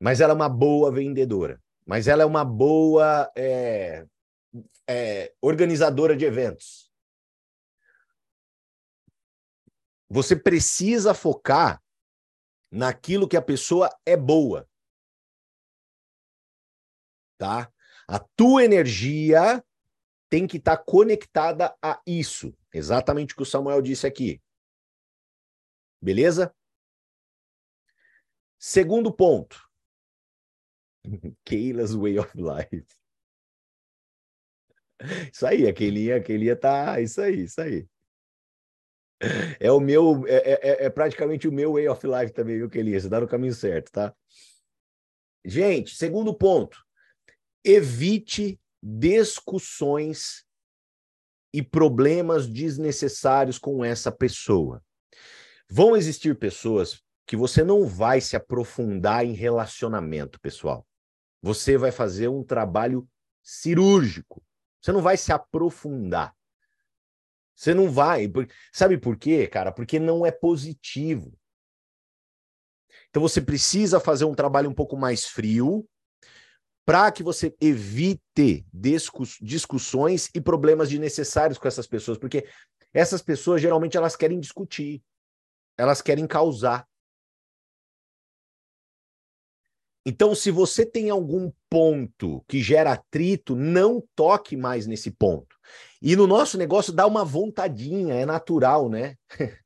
Mas 0.00 0.22
ela 0.22 0.32
é 0.32 0.36
uma 0.36 0.48
boa 0.48 0.90
vendedora. 0.90 1.62
Mas 1.84 2.08
ela 2.08 2.22
é 2.22 2.26
uma 2.26 2.46
boa 2.46 3.30
é, 3.36 4.06
é, 4.88 5.34
organizadora 5.42 6.16
de 6.16 6.24
eventos. 6.24 6.90
Você 10.12 10.36
precisa 10.36 11.14
focar 11.14 11.82
naquilo 12.70 13.26
que 13.26 13.34
a 13.34 13.40
pessoa 13.40 13.88
é 14.04 14.14
boa. 14.14 14.68
Tá? 17.38 17.72
A 18.06 18.18
tua 18.18 18.62
energia 18.62 19.64
tem 20.28 20.46
que 20.46 20.58
estar 20.58 20.76
tá 20.76 20.84
conectada 20.84 21.74
a 21.82 21.98
isso. 22.06 22.54
Exatamente 22.74 23.32
o 23.32 23.36
que 23.38 23.42
o 23.42 23.46
Samuel 23.46 23.80
disse 23.80 24.06
aqui. 24.06 24.38
Beleza? 25.98 26.54
Segundo 28.58 29.10
ponto. 29.10 29.66
Keila's 31.42 31.94
Way 31.94 32.18
of 32.18 32.36
Life. 32.36 32.86
Isso 35.32 35.46
aí, 35.46 35.66
a 35.66 35.72
Keilinha, 35.72 36.18
a 36.18 36.22
Keilinha 36.22 36.54
tá. 36.54 37.00
Isso 37.00 37.18
aí, 37.18 37.44
isso 37.44 37.62
aí. 37.62 37.88
É 39.60 39.70
o 39.70 39.78
meu, 39.78 40.24
é, 40.26 40.34
é, 40.34 40.60
é, 40.62 40.84
é, 40.86 40.90
praticamente 40.90 41.46
o 41.46 41.52
meu 41.52 41.74
way 41.74 41.88
of 41.88 42.06
life 42.06 42.32
também, 42.32 42.56
viu, 42.56 42.68
Kelly? 42.68 43.00
Você 43.00 43.08
tá 43.08 43.20
no 43.20 43.28
caminho 43.28 43.54
certo, 43.54 43.92
tá? 43.92 44.14
Gente, 45.44 45.94
segundo 45.94 46.34
ponto. 46.34 46.78
Evite 47.64 48.60
discussões 48.82 50.44
e 51.54 51.62
problemas 51.62 52.48
desnecessários 52.48 53.58
com 53.58 53.84
essa 53.84 54.10
pessoa. 54.10 54.82
Vão 55.70 55.96
existir 55.96 56.36
pessoas 56.38 57.02
que 57.26 57.36
você 57.36 57.62
não 57.62 57.86
vai 57.86 58.20
se 58.20 58.36
aprofundar 58.36 59.24
em 59.24 59.32
relacionamento, 59.32 60.40
pessoal. 60.40 60.86
Você 61.40 61.76
vai 61.76 61.92
fazer 61.92 62.28
um 62.28 62.42
trabalho 62.42 63.08
cirúrgico. 63.42 64.42
Você 64.80 64.92
não 64.92 65.02
vai 65.02 65.16
se 65.16 65.32
aprofundar. 65.32 66.34
Você 67.54 67.74
não 67.74 67.90
vai. 67.90 68.30
Sabe 68.72 68.98
por 68.98 69.16
quê, 69.16 69.46
cara? 69.46 69.72
Porque 69.72 69.98
não 69.98 70.24
é 70.24 70.30
positivo. 70.30 71.32
Então 73.10 73.22
você 73.22 73.40
precisa 73.40 74.00
fazer 74.00 74.24
um 74.24 74.34
trabalho 74.34 74.70
um 74.70 74.74
pouco 74.74 74.96
mais 74.96 75.26
frio 75.26 75.86
para 76.84 77.12
que 77.12 77.22
você 77.22 77.54
evite 77.60 78.66
discussões 79.40 80.28
e 80.34 80.40
problemas 80.40 80.88
desnecessários 80.88 81.58
com 81.58 81.68
essas 81.68 81.86
pessoas, 81.86 82.18
porque 82.18 82.48
essas 82.92 83.22
pessoas 83.22 83.60
geralmente 83.60 83.96
elas 83.96 84.16
querem 84.16 84.40
discutir, 84.40 85.02
elas 85.78 86.02
querem 86.02 86.26
causar. 86.26 86.88
Então, 90.04 90.34
se 90.34 90.50
você 90.50 90.84
tem 90.84 91.10
algum 91.10 91.52
ponto 91.72 92.44
que 92.46 92.62
gera 92.62 92.92
atrito, 92.92 93.56
não 93.56 94.04
toque 94.14 94.58
mais 94.58 94.86
nesse 94.86 95.10
ponto. 95.10 95.56
E 96.02 96.14
no 96.14 96.26
nosso 96.26 96.58
negócio 96.58 96.92
dá 96.92 97.06
uma 97.06 97.24
vontadinha, 97.24 98.12
é 98.12 98.26
natural, 98.26 98.90
né? 98.90 99.16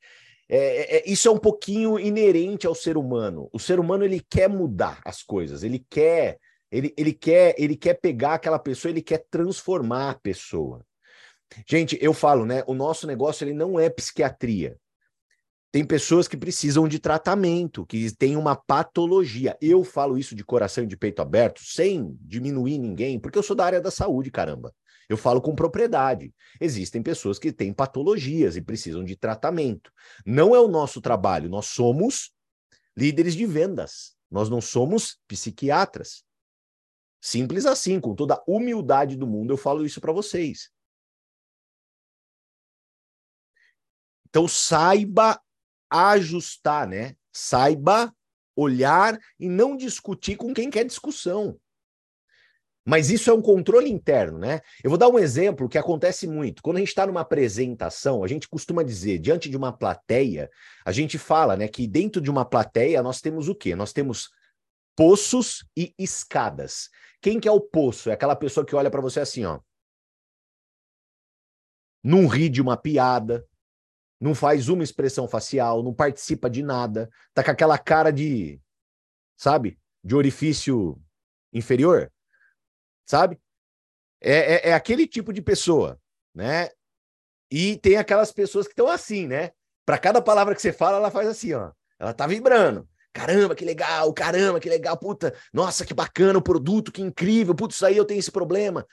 É, 0.49 0.59
é, 0.59 0.97
é, 0.99 1.11
isso 1.11 1.27
é 1.27 1.31
um 1.33 1.39
pouquinho 1.39 1.99
inerente 1.99 2.69
ao 2.69 2.75
ser 2.77 2.97
humano. 2.97 3.51
O 3.53 3.59
ser 3.59 3.81
humano 3.81 4.05
ele 4.05 4.25
quer 4.31 4.49
mudar 4.49 5.01
as 5.05 5.21
coisas, 5.21 5.65
ele 5.65 5.85
quer, 5.91 6.39
ele, 6.71 6.95
ele 6.97 7.13
quer, 7.13 7.57
ele 7.59 7.77
quer 7.77 7.95
pegar 7.95 8.35
aquela 8.35 8.61
pessoa, 8.61 8.93
ele 8.93 9.03
quer 9.03 9.27
transformar 9.29 10.11
a 10.11 10.15
pessoa. 10.15 10.87
Gente, 11.69 11.99
eu 12.01 12.13
falo, 12.13 12.47
né? 12.47 12.63
O 12.69 12.75
nosso 12.75 13.09
negócio 13.09 13.43
ele 13.43 13.55
não 13.55 13.81
é 13.81 13.91
psiquiatria. 13.91 14.77
Tem 15.73 15.85
pessoas 15.85 16.27
que 16.27 16.37
precisam 16.37 16.89
de 16.89 16.99
tratamento, 16.99 17.85
que 17.85 18.11
têm 18.15 18.37
uma 18.37 18.57
patologia. 18.57 19.57
Eu 19.61 19.85
falo 19.85 20.17
isso 20.17 20.35
de 20.35 20.45
coração 20.45 20.85
e 20.85 20.87
de 20.87 20.97
peito 20.97 21.21
aberto, 21.21 21.61
sem 21.63 22.17
diminuir 22.21 22.79
ninguém, 22.79 23.19
porque 23.19 23.39
eu 23.39 23.43
sou 23.43 23.55
da 23.55 23.67
área 23.67 23.81
da 23.81 23.91
saúde, 23.91 24.31
caramba. 24.31 24.75
Eu 25.09 25.17
falo 25.17 25.41
com 25.41 25.55
propriedade. 25.55 26.35
Existem 26.61 27.03
pessoas 27.03 27.39
que 27.39 27.53
têm 27.53 27.73
patologias 27.73 28.57
e 28.57 28.63
precisam 28.63 29.05
de 29.05 29.17
tratamento. 29.17 29.93
Não 30.25 30.55
é 30.55 30.61
o 30.61 30.69
nosso 30.69 31.01
trabalho, 31.01 31.49
nós 31.49 31.67
somos 31.67 32.33
líderes 32.97 33.35
de 33.35 33.47
vendas. 33.47 34.17
Nós 34.31 34.49
não 34.49 34.61
somos 34.61 35.19
psiquiatras. 35.29 36.25
Simples 37.21 37.67
assim, 37.67 38.01
com 38.01 38.15
toda 38.15 38.35
a 38.35 38.45
humildade 38.47 39.17
do 39.17 39.27
mundo, 39.27 39.53
eu 39.53 39.57
falo 39.57 39.85
isso 39.85 40.01
para 40.01 40.13
vocês. 40.13 40.71
Então 44.29 44.47
saiba 44.47 45.41
ajustar, 45.97 46.87
né? 46.87 47.15
Saiba 47.33 48.15
olhar 48.55 49.19
e 49.39 49.49
não 49.49 49.77
discutir 49.77 50.37
com 50.37 50.55
quem 50.55 50.71
quer 50.71 50.85
discussão. 50.85 51.59
Mas 52.89 53.11
isso 53.11 53.29
é 53.29 53.35
um 53.35 53.43
controle 53.43 53.91
interno, 53.91 54.39
né? 54.39 54.61
Eu 54.83 54.89
vou 54.89 54.99
dar 54.99 55.09
um 55.09 55.19
exemplo 55.19 55.69
que 55.69 55.77
acontece 55.77 56.25
muito. 56.29 56.63
Quando 56.63 56.77
a 56.77 56.79
gente 56.79 56.91
está 56.91 57.05
numa 57.05 57.23
apresentação, 57.23 58.23
a 58.23 58.29
gente 58.29 58.49
costuma 58.49 58.85
dizer, 58.85 59.19
diante 59.19 59.51
de 59.51 59.57
uma 59.57 59.73
plateia, 59.73 60.49
a 60.85 60.93
gente 60.93 61.19
fala, 61.19 61.57
né, 61.57 61.67
que 61.67 61.85
dentro 61.89 62.21
de 62.21 62.31
uma 62.31 62.45
plateia 62.45 63.03
nós 63.03 63.21
temos 63.21 63.49
o 63.49 63.57
quê? 63.57 63.75
Nós 63.75 63.93
temos 63.93 64.31
poços 64.95 65.67
e 65.77 65.93
escadas. 65.99 66.89
Quem 67.21 67.41
que 67.41 67.49
é 67.49 67.53
o 67.53 67.61
poço? 67.61 68.09
É 68.09 68.13
aquela 68.13 68.37
pessoa 68.37 68.65
que 68.65 68.77
olha 68.77 68.91
para 68.91 69.01
você 69.01 69.19
assim, 69.19 69.45
ó. 69.45 69.59
Não 72.05 72.29
ri 72.29 72.49
de 72.49 72.63
uma 72.63 72.77
piada, 72.77 73.45
não 74.21 74.35
faz 74.35 74.69
uma 74.69 74.83
expressão 74.83 75.29
facial, 75.29 75.83
não 75.83 75.93
participa 75.93 76.49
de 76.49 76.63
nada, 76.63 77.11
tá 77.35 77.45
com 77.45 77.51
aquela 77.51 77.79
cara 77.79 78.11
de, 78.11 78.61
sabe, 79.37 79.79
de 80.03 80.15
orifício 80.15 81.01
inferior, 81.53 82.11
sabe? 83.05 83.39
É, 84.21 84.55
é, 84.55 84.69
é 84.71 84.75
aquele 84.75 85.07
tipo 85.07 85.33
de 85.33 85.43
pessoa, 85.43 86.01
né? 86.35 86.71
E 87.51 87.77
tem 87.77 87.97
aquelas 87.97 88.33
pessoas 88.33 88.67
que 88.67 88.73
estão 88.73 88.89
assim, 88.89 89.27
né? 89.27 89.53
Para 89.85 89.99
cada 89.99 90.21
palavra 90.21 90.55
que 90.55 90.63
você 90.63 90.73
fala, 90.73 90.97
ela 90.97 91.11
faz 91.11 91.29
assim, 91.29 91.53
ó. 91.53 91.71
Ela 91.99 92.13
tá 92.13 92.27
vibrando. 92.27 92.89
Caramba, 93.13 93.55
que 93.55 93.65
legal, 93.65 94.13
caramba, 94.13 94.61
que 94.61 94.69
legal, 94.69 94.95
puta, 94.99 95.35
nossa, 95.51 95.87
que 95.87 95.95
bacana 95.95 96.39
o 96.39 96.43
produto, 96.43 96.93
que 96.93 97.01
incrível, 97.01 97.55
putz, 97.55 97.77
isso 97.77 97.87
aí 97.87 97.97
eu 97.97 98.05
tenho 98.05 98.19
esse 98.19 98.31
problema. 98.31 98.87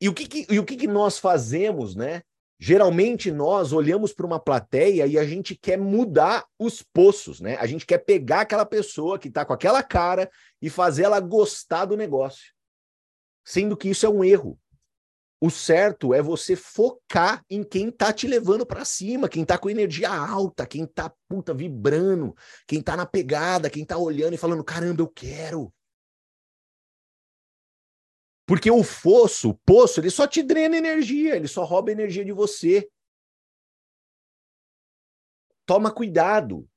E 0.00 0.08
o 0.08 0.14
que, 0.14 0.26
que 0.26 0.46
e 0.48 0.58
o 0.58 0.64
que, 0.64 0.76
que 0.76 0.86
nós 0.86 1.18
fazemos, 1.18 1.94
né? 1.94 2.22
Geralmente 2.62 3.32
nós 3.32 3.72
olhamos 3.72 4.12
para 4.12 4.26
uma 4.26 4.38
plateia 4.38 5.06
e 5.06 5.18
a 5.18 5.24
gente 5.24 5.54
quer 5.54 5.78
mudar 5.78 6.44
os 6.58 6.82
poços, 6.82 7.40
né? 7.40 7.56
A 7.56 7.66
gente 7.66 7.86
quer 7.86 7.96
pegar 7.96 8.42
aquela 8.42 8.66
pessoa 8.66 9.18
que 9.18 9.28
está 9.28 9.46
com 9.46 9.54
aquela 9.54 9.82
cara 9.82 10.30
e 10.60 10.68
fazer 10.68 11.04
ela 11.04 11.18
gostar 11.20 11.86
do 11.86 11.96
negócio. 11.96 12.52
Sendo 13.42 13.74
que 13.74 13.88
isso 13.88 14.04
é 14.04 14.10
um 14.10 14.22
erro. 14.22 14.58
O 15.40 15.48
certo 15.48 16.12
é 16.12 16.20
você 16.20 16.54
focar 16.54 17.42
em 17.48 17.64
quem 17.64 17.88
está 17.88 18.12
te 18.12 18.28
levando 18.28 18.66
para 18.66 18.84
cima, 18.84 19.26
quem 19.26 19.40
está 19.40 19.56
com 19.56 19.70
energia 19.70 20.10
alta, 20.10 20.66
quem 20.66 20.84
está 20.84 21.10
puta 21.26 21.54
vibrando, 21.54 22.36
quem 22.66 22.80
está 22.80 22.94
na 22.94 23.06
pegada, 23.06 23.70
quem 23.70 23.84
está 23.84 23.96
olhando 23.96 24.34
e 24.34 24.38
falando: 24.38 24.62
"Caramba, 24.62 25.00
eu 25.00 25.08
quero". 25.08 25.72
Porque 28.50 28.68
o 28.68 28.82
fosso, 28.82 29.50
o 29.50 29.54
poço, 29.54 30.00
ele 30.00 30.10
só 30.10 30.26
te 30.26 30.42
drena 30.42 30.76
energia, 30.76 31.36
ele 31.36 31.46
só 31.46 31.62
rouba 31.62 31.92
energia 31.92 32.24
de 32.24 32.32
você. 32.32 32.90
Toma 35.64 35.94
cuidado. 35.94 36.68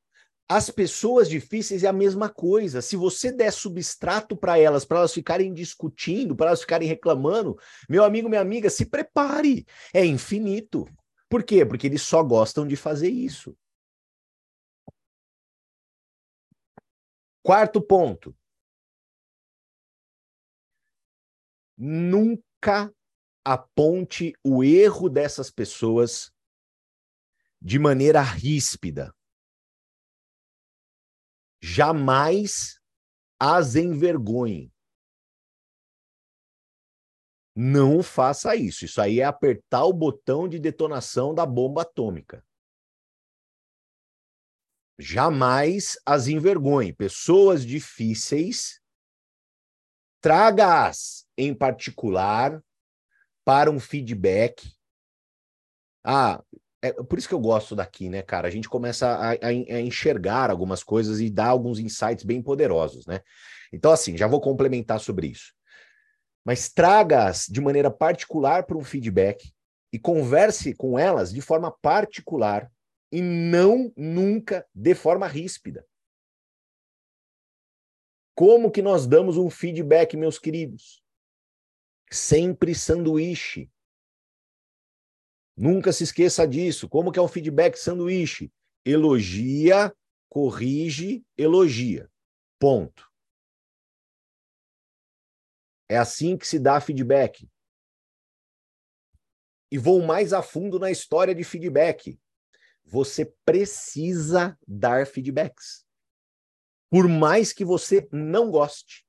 As 0.48 0.70
pessoas 0.70 1.28
difíceis 1.28 1.84
é 1.84 1.88
a 1.88 1.92
mesma 1.92 2.30
coisa. 2.30 2.80
Se 2.80 2.96
você 2.96 3.32
der 3.32 3.52
substrato 3.52 4.38
para 4.38 4.60
elas, 4.60 4.86
para 4.86 5.00
elas 5.00 5.16
ficarem 5.16 5.52
discutindo, 5.52 6.36
para 6.36 6.50
elas 6.50 6.62
ficarem 6.62 6.88
reclamando, 6.88 7.58
meu 7.90 8.04
amigo, 8.04 8.30
minha 8.30 8.42
amiga, 8.42 8.70
se 8.70 8.86
prepare. 8.86 9.66
É 9.92 10.06
infinito. 10.06 10.86
Por 11.28 11.42
quê? 11.42 11.66
Porque 11.66 11.88
eles 11.88 12.04
só 12.04 12.22
gostam 12.22 12.68
de 12.68 12.76
fazer 12.76 13.10
isso. 13.10 13.58
Quarto 17.42 17.82
ponto. 17.82 18.36
Nunca 21.78 22.94
aponte 23.44 24.34
o 24.44 24.64
erro 24.64 25.10
dessas 25.10 25.52
pessoas 25.52 26.32
de 27.62 27.80
maneira 27.80 28.22
ríspida. 28.22 29.14
Jamais 31.62 32.80
as 33.40 33.76
envergonhe. 33.76 34.72
Não 37.56 38.02
faça 38.02 38.56
isso. 38.56 38.86
Isso 38.86 39.00
aí 39.00 39.20
é 39.20 39.24
apertar 39.24 39.86
o 39.86 39.94
botão 39.94 40.48
de 40.48 40.60
detonação 40.60 41.34
da 41.34 41.46
bomba 41.46 41.84
atômica. 41.84 42.46
Jamais 45.00 45.98
as 46.06 46.28
envergonhe. 46.28 46.94
Pessoas 46.94 47.66
difíceis, 47.66 48.82
traga-as 50.22 51.23
em 51.38 51.54
particular 51.54 52.62
para 53.46 53.72
um 53.72 53.80
feedback. 53.80 54.72
Ah, 56.04 56.42
é 56.82 56.92
por 56.92 57.18
isso 57.18 57.28
que 57.28 57.34
eu 57.34 57.40
gosto 57.40 57.76
daqui, 57.76 58.10
né, 58.10 58.22
cara? 58.22 58.48
A 58.48 58.52
gente 58.52 58.70
começa 58.70 59.08
a, 59.08 59.32
a, 59.32 59.48
a 59.48 59.82
enxergar 59.82 60.50
algumas 60.50 60.84
coisas 60.84 61.20
e 61.20 61.30
dar 61.30 61.48
alguns 61.48 61.80
insights 61.80 62.24
bem 62.24 62.42
poderosos, 62.42 63.06
né? 63.06 63.22
Então, 63.72 63.92
assim, 63.92 64.18
já 64.18 64.28
vou 64.28 64.42
complementar 64.42 65.00
sobre 65.00 65.28
isso 65.28 65.54
mas 66.46 66.70
traga-as 66.70 67.48
de 67.48 67.62
maneira 67.62 67.90
particular 67.90 68.66
para 68.66 68.78
um 68.78 68.84
feedback 68.84 69.54
e 69.92 70.00
converse 70.00 70.74
com 70.76 71.00
elas 71.00 71.32
de 71.32 71.42
forma 71.42 71.72
particular 71.72 72.70
e 73.12 73.22
não 73.22 73.94
nunca 73.96 74.66
de 74.74 74.94
forma 74.96 75.28
ríspida. 75.28 75.86
Como 78.36 78.72
que 78.72 78.82
nós 78.82 79.06
damos 79.06 79.38
um 79.38 79.50
feedback, 79.50 80.18
meus 80.18 80.40
queridos? 80.40 81.03
Sempre 82.14 82.76
sanduíche. 82.76 83.72
Nunca 85.58 85.92
se 85.92 86.04
esqueça 86.04 86.48
disso. 86.48 86.88
Como 86.88 87.12
que 87.12 87.18
é 87.18 87.22
um 87.22 87.28
feedback 87.28 87.76
sanduíche? 87.76 88.54
Elogia, 88.86 89.92
corrige, 90.30 91.26
elogia. 91.36 92.08
Ponto. 92.60 93.12
É 95.90 95.98
assim 95.98 96.38
que 96.38 96.48
se 96.48 96.60
dá 96.60 96.80
feedback. 96.80 97.50
E 99.72 99.80
vou 99.80 100.00
mais 100.04 100.34
a 100.34 100.44
fundo 100.44 100.78
na 100.78 100.92
história 100.92 101.34
de 101.34 101.44
feedback. 101.44 102.20
Você 102.84 103.26
precisa 103.44 104.56
dar 104.68 105.08
feedbacks. 105.08 105.84
Por 106.92 107.08
mais 107.08 107.52
que 107.52 107.66
você 107.66 108.08
não 108.12 108.52
goste. 108.52 109.03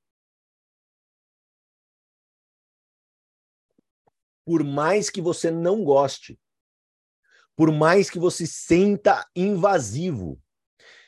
Por 4.45 4.63
mais 4.63 5.09
que 5.09 5.21
você 5.21 5.49
não 5.49 5.83
goste. 5.83 6.39
Por 7.55 7.71
mais 7.71 8.09
que 8.09 8.19
você 8.19 8.45
sinta 8.45 9.27
invasivo. 9.35 10.39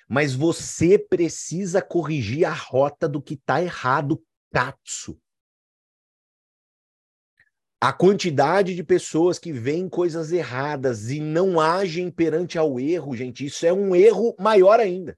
Mas 0.10 0.34
você 0.34 0.98
precisa 0.98 1.82
corrigir 1.82 2.46
a 2.46 2.53
rota 2.53 3.08
do 3.08 3.22
que 3.22 3.36
está 3.36 3.62
errado, 3.62 4.24
Katsu 4.51 5.20
a 7.79 7.94
quantidade 7.94 8.75
de 8.75 8.84
pessoas 8.84 9.38
que 9.38 9.51
veem 9.51 9.88
coisas 9.88 10.32
erradas 10.32 11.12
e 11.12 11.20
não 11.20 11.60
agem 11.60 12.10
perante 12.10 12.58
ao 12.58 12.79
erro, 12.79 13.15
gente, 13.15 13.46
isso 13.46 13.65
é 13.65 13.72
um 13.72 13.96
erro 13.96 14.36
maior 14.39 14.79
ainda. 14.79 15.17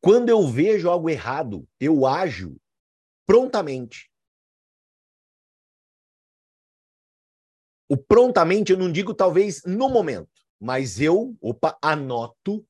Quando 0.00 0.28
eu 0.28 0.46
vejo 0.46 0.88
algo 0.88 1.10
errado, 1.10 1.68
eu 1.78 2.06
ajo 2.06 2.56
prontamente. 3.26 4.09
O 7.90 7.96
prontamente 7.96 8.70
eu 8.70 8.78
não 8.78 8.90
digo 8.90 9.12
talvez 9.12 9.64
no 9.64 9.88
momento, 9.88 10.30
mas 10.60 11.00
eu, 11.00 11.36
opa, 11.40 11.76
anoto, 11.82 12.64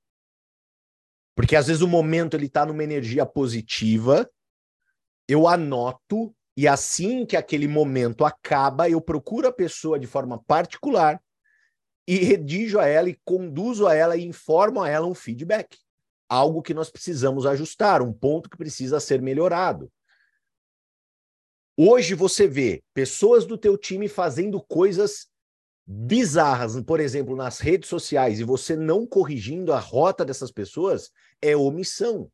porque 1.37 1.55
às 1.55 1.67
vezes 1.67 1.83
o 1.83 1.89
momento 1.89 2.39
ele 2.39 2.47
está 2.47 2.65
numa 2.65 2.83
energia 2.83 3.27
positiva, 3.27 4.27
eu 5.29 5.47
anoto 5.47 6.35
e 6.57 6.67
assim 6.67 7.27
que 7.27 7.37
aquele 7.37 7.69
momento 7.69 8.25
acaba, 8.25 8.89
eu 8.89 8.99
procuro 8.99 9.47
a 9.47 9.53
pessoa 9.53 9.99
de 9.99 10.07
forma 10.07 10.43
particular 10.45 11.23
e 12.09 12.17
redijo 12.17 12.79
a 12.79 12.87
ela 12.87 13.11
e 13.11 13.21
conduzo 13.23 13.87
a 13.87 13.95
ela 13.95 14.17
e 14.17 14.25
informo 14.25 14.81
a 14.81 14.89
ela 14.89 15.07
um 15.07 15.15
feedback. 15.15 15.77
Algo 16.31 16.63
que 16.63 16.73
nós 16.73 16.89
precisamos 16.89 17.45
ajustar, 17.45 18.01
um 18.01 18.13
ponto 18.13 18.49
que 18.49 18.57
precisa 18.57 18.99
ser 18.99 19.21
melhorado. 19.21 19.93
Hoje 21.83 22.15
você 22.15 22.47
vê 22.47 22.83
pessoas 22.93 23.47
do 23.47 23.57
teu 23.57 23.75
time 23.75 24.07
fazendo 24.07 24.61
coisas 24.61 25.29
bizarras, 25.87 26.79
por 26.83 27.01
exemplo, 27.01 27.35
nas 27.35 27.59
redes 27.59 27.89
sociais, 27.89 28.39
e 28.39 28.45
você 28.45 28.77
não 28.77 29.07
corrigindo 29.07 29.73
a 29.73 29.79
rota 29.79 30.23
dessas 30.23 30.53
pessoas, 30.53 31.11
é 31.41 31.57
omissão. 31.57 32.31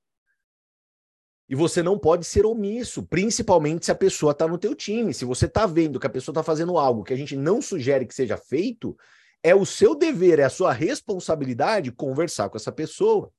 E 1.48 1.54
você 1.54 1.80
não 1.80 1.96
pode 1.96 2.26
ser 2.26 2.44
omisso, 2.44 3.06
principalmente 3.06 3.84
se 3.84 3.92
a 3.92 3.94
pessoa 3.94 4.32
está 4.32 4.48
no 4.48 4.58
teu 4.58 4.74
time. 4.74 5.14
Se 5.14 5.24
você 5.24 5.46
está 5.46 5.64
vendo 5.64 6.00
que 6.00 6.08
a 6.08 6.10
pessoa 6.10 6.32
está 6.32 6.42
fazendo 6.42 6.76
algo 6.76 7.04
que 7.04 7.12
a 7.12 7.16
gente 7.16 7.36
não 7.36 7.62
sugere 7.62 8.04
que 8.04 8.16
seja 8.16 8.36
feito, 8.36 8.96
é 9.44 9.54
o 9.54 9.64
seu 9.64 9.94
dever, 9.94 10.40
é 10.40 10.42
a 10.42 10.50
sua 10.50 10.72
responsabilidade 10.72 11.92
conversar 11.92 12.48
com 12.48 12.56
essa 12.56 12.72
pessoa. 12.72 13.32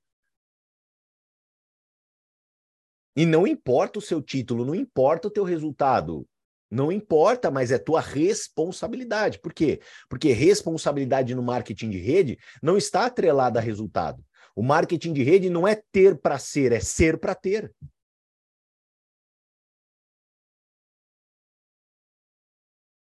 E 3.17 3.25
não 3.25 3.47
importa 3.47 3.97
o 3.97 4.01
seu 4.01 4.21
título, 4.21 4.63
não 4.63 4.75
importa 4.75 5.27
o 5.27 5.31
teu 5.31 5.43
resultado. 5.43 6.29
Não 6.69 6.91
importa, 6.91 7.49
mas 7.49 7.71
é 7.71 7.79
tua 7.79 7.99
responsabilidade. 7.99 9.39
Por 9.39 9.53
quê? 9.53 9.81
Porque 10.07 10.31
responsabilidade 10.33 11.33
no 11.33 11.41
marketing 11.41 11.89
de 11.89 11.97
rede 11.97 12.37
não 12.61 12.77
está 12.77 13.07
atrelada 13.07 13.57
a 13.57 13.61
resultado. 13.61 14.23
O 14.55 14.61
marketing 14.61 15.13
de 15.13 15.23
rede 15.23 15.49
não 15.49 15.67
é 15.67 15.81
ter 15.91 16.19
para 16.21 16.37
ser, 16.37 16.71
é 16.71 16.79
ser 16.79 17.19
para 17.19 17.33
ter. 17.33 17.73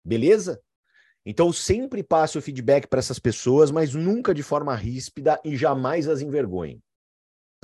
Beleza? 0.03 0.59
Então 1.27 1.53
sempre 1.53 2.03
passe 2.03 2.39
o 2.39 2.43
feedback 2.43 2.87
para 2.87 3.01
essas 3.01 3.19
pessoas, 3.19 3.71
mas 3.71 3.93
nunca 3.93 4.33
de 4.33 4.43
forma 4.43 4.75
ríspida 4.75 5.39
e 5.45 5.57
jamais 5.59 6.09
as 6.09 6.23
envergonhe, 6.23 6.81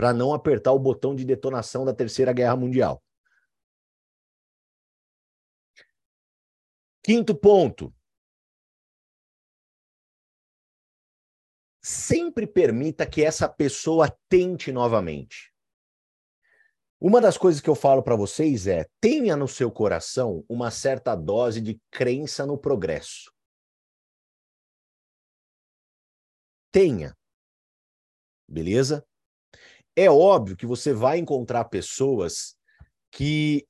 para 0.03 0.13
não 0.13 0.35
apertar 0.35 0.73
o 0.73 0.81
botão 0.81 1.15
de 1.15 1.25
detonação 1.25 1.85
da 1.85 1.95
Terceira 1.95 2.33
Guerra 2.33 2.57
Mundial. 2.57 3.01
Quinto 7.05 7.39
ponto. 7.39 7.95
Sempre 11.81 12.49
permita 12.49 13.09
que 13.09 13.23
essa 13.23 13.49
pessoa 13.49 14.11
tente 14.29 14.73
novamente. 14.73 15.55
Uma 17.01 17.21
das 17.21 17.39
coisas 17.39 17.61
que 17.61 17.71
eu 17.71 17.77
falo 17.77 18.03
para 18.03 18.17
vocês 18.17 18.67
é: 18.67 18.85
tenha 19.01 19.37
no 19.37 19.47
seu 19.47 19.71
coração 19.71 20.45
uma 20.49 20.73
certa 20.73 21.15
dose 21.15 21.61
de 21.61 21.81
crença 21.93 22.45
no 22.45 22.59
progresso. 22.59 23.33
Tenha. 26.73 27.17
Beleza? 28.49 29.07
É 29.95 30.11
óbvio 30.11 30.57
que 30.57 30.67
você 30.67 30.93
vai 30.93 31.19
encontrar 31.19 31.65
pessoas 31.67 32.57
que 33.11 33.67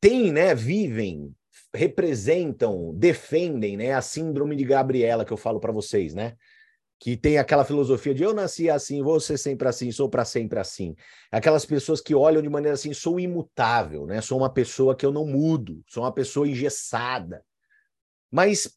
têm, 0.00 0.32
né, 0.32 0.54
vivem, 0.54 1.34
representam, 1.74 2.94
defendem, 2.94 3.76
né, 3.76 3.92
a 3.92 4.02
síndrome 4.02 4.54
de 4.54 4.64
Gabriela 4.64 5.24
que 5.24 5.32
eu 5.32 5.36
falo 5.36 5.58
para 5.58 5.72
vocês, 5.72 6.14
né? 6.14 6.36
que 7.00 7.16
tem 7.16 7.38
aquela 7.38 7.64
filosofia 7.64 8.12
de 8.12 8.24
eu 8.24 8.34
nasci 8.34 8.68
assim, 8.68 9.02
vou 9.02 9.20
ser 9.20 9.38
sempre 9.38 9.68
assim, 9.68 9.92
sou 9.92 10.08
para 10.08 10.24
sempre 10.24 10.58
assim. 10.58 10.96
Aquelas 11.30 11.64
pessoas 11.64 12.00
que 12.00 12.14
olham 12.14 12.42
de 12.42 12.48
maneira 12.48 12.74
assim, 12.74 12.92
sou 12.92 13.20
imutável, 13.20 14.04
né? 14.04 14.20
Sou 14.20 14.38
uma 14.38 14.52
pessoa 14.52 14.96
que 14.96 15.06
eu 15.06 15.12
não 15.12 15.24
mudo, 15.24 15.80
sou 15.86 16.02
uma 16.02 16.12
pessoa 16.12 16.48
engessada. 16.48 17.44
Mas 18.30 18.76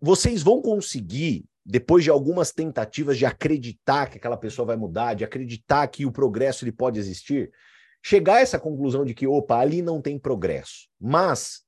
vocês 0.00 0.42
vão 0.42 0.60
conseguir, 0.60 1.46
depois 1.64 2.04
de 2.04 2.10
algumas 2.10 2.52
tentativas 2.52 3.16
de 3.16 3.26
acreditar 3.26 4.08
que 4.10 4.18
aquela 4.18 4.36
pessoa 4.36 4.66
vai 4.66 4.76
mudar, 4.76 5.14
de 5.14 5.24
acreditar 5.24 5.86
que 5.88 6.04
o 6.04 6.12
progresso 6.12 6.64
ele 6.64 6.72
pode 6.72 6.98
existir, 6.98 7.50
chegar 8.02 8.36
a 8.36 8.40
essa 8.40 8.58
conclusão 8.58 9.04
de 9.04 9.14
que, 9.14 9.26
opa, 9.26 9.58
ali 9.58 9.80
não 9.82 10.00
tem 10.00 10.18
progresso. 10.18 10.88
Mas 11.00 11.62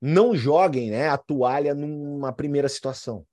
não 0.00 0.34
joguem 0.34 0.90
né, 0.90 1.08
a 1.08 1.18
toalha 1.18 1.74
numa 1.74 2.32
primeira 2.32 2.68
situação 2.68 3.26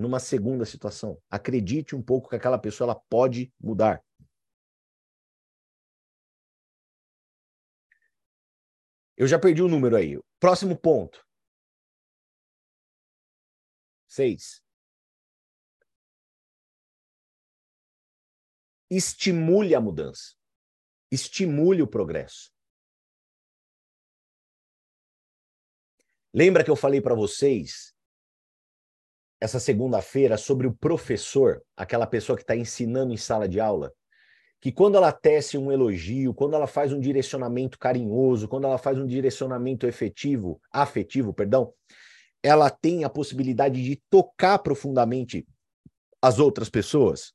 numa 0.00 0.18
segunda 0.18 0.64
situação. 0.64 1.20
Acredite 1.30 1.94
um 1.94 2.02
pouco 2.02 2.30
que 2.30 2.36
aquela 2.36 2.58
pessoa 2.58 2.86
ela 2.86 3.00
pode 3.08 3.52
mudar. 3.60 4.02
Eu 9.16 9.26
já 9.26 9.38
perdi 9.38 9.62
o 9.62 9.68
número 9.68 9.96
aí. 9.96 10.18
Próximo 10.40 10.76
ponto. 10.76 11.24
Seis. 14.08 14.62
Estimule 18.90 19.74
a 19.74 19.80
mudança. 19.80 20.34
Estimule 21.12 21.80
o 21.80 21.86
progresso. 21.86 22.50
Lembra 26.34 26.64
que 26.64 26.70
eu 26.70 26.76
falei 26.76 27.00
para 27.00 27.14
vocês 27.14 27.94
essa 29.40 29.58
segunda-feira 29.58 30.36
sobre 30.36 30.66
o 30.66 30.74
professor, 30.74 31.64
aquela 31.76 32.06
pessoa 32.06 32.36
que 32.36 32.42
está 32.42 32.54
ensinando 32.54 33.12
em 33.12 33.16
sala 33.16 33.48
de 33.48 33.58
aula, 33.58 33.92
que 34.60 34.70
quando 34.70 34.96
ela 34.96 35.12
tece 35.12 35.56
um 35.56 35.72
elogio, 35.72 36.34
quando 36.34 36.54
ela 36.54 36.66
faz 36.66 36.92
um 36.92 37.00
direcionamento 37.00 37.78
carinhoso, 37.78 38.46
quando 38.46 38.66
ela 38.66 38.76
faz 38.76 38.98
um 38.98 39.06
direcionamento 39.06 39.86
efetivo, 39.86 40.60
afetivo, 40.70 41.32
perdão, 41.32 41.72
ela 42.42 42.68
tem 42.68 43.02
a 43.04 43.08
possibilidade 43.08 43.82
de 43.82 43.96
tocar 44.10 44.58
profundamente 44.58 45.46
as 46.20 46.38
outras 46.38 46.68
pessoas. 46.68 47.32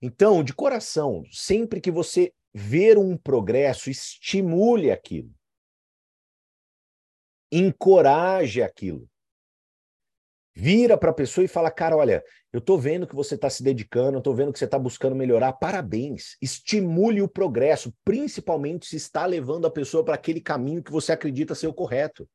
Então, 0.00 0.42
de 0.42 0.54
coração, 0.54 1.22
sempre 1.30 1.80
que 1.80 1.90
você 1.90 2.32
ver 2.52 2.98
um 2.98 3.16
progresso, 3.16 3.90
estimule 3.90 4.90
aquilo 4.90 5.32
encoraje 7.56 8.62
aquilo. 8.62 9.08
Vira 10.56 10.96
para 10.96 11.10
a 11.10 11.14
pessoa 11.14 11.44
e 11.44 11.48
fala, 11.48 11.70
cara, 11.70 11.96
olha, 11.96 12.22
eu 12.52 12.58
estou 12.58 12.78
vendo 12.78 13.08
que 13.08 13.14
você 13.14 13.34
está 13.34 13.50
se 13.50 13.62
dedicando, 13.62 14.18
estou 14.18 14.34
vendo 14.34 14.52
que 14.52 14.58
você 14.58 14.66
está 14.66 14.78
buscando 14.78 15.16
melhorar, 15.16 15.52
parabéns. 15.54 16.36
Estimule 16.40 17.22
o 17.22 17.28
progresso, 17.28 17.92
principalmente 18.04 18.86
se 18.86 18.96
está 18.96 19.26
levando 19.26 19.66
a 19.66 19.70
pessoa 19.70 20.04
para 20.04 20.14
aquele 20.14 20.40
caminho 20.40 20.82
que 20.82 20.92
você 20.92 21.12
acredita 21.12 21.56
ser 21.56 21.66
o 21.66 21.74
correto. 21.74 22.28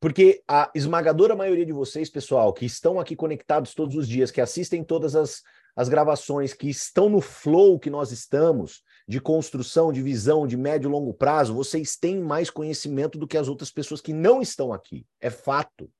Porque 0.00 0.42
a 0.46 0.70
esmagadora 0.74 1.34
maioria 1.34 1.66
de 1.66 1.72
vocês, 1.72 2.08
pessoal, 2.08 2.52
que 2.52 2.64
estão 2.64 3.00
aqui 3.00 3.16
conectados 3.16 3.74
todos 3.74 3.96
os 3.96 4.08
dias, 4.08 4.30
que 4.30 4.40
assistem 4.40 4.84
todas 4.84 5.16
as, 5.16 5.42
as 5.74 5.88
gravações, 5.88 6.52
que 6.52 6.68
estão 6.68 7.08
no 7.08 7.20
flow 7.20 7.80
que 7.80 7.90
nós 7.90 8.12
estamos, 8.12 8.84
de 9.08 9.20
construção, 9.20 9.92
de 9.92 10.00
visão, 10.00 10.46
de 10.46 10.56
médio 10.56 10.88
e 10.88 10.92
longo 10.92 11.12
prazo, 11.12 11.54
vocês 11.54 11.96
têm 11.96 12.20
mais 12.20 12.48
conhecimento 12.48 13.18
do 13.18 13.26
que 13.26 13.36
as 13.36 13.48
outras 13.48 13.70
pessoas 13.70 14.00
que 14.00 14.12
não 14.12 14.40
estão 14.40 14.72
aqui. 14.72 15.04
É 15.20 15.30
fato. 15.30 15.90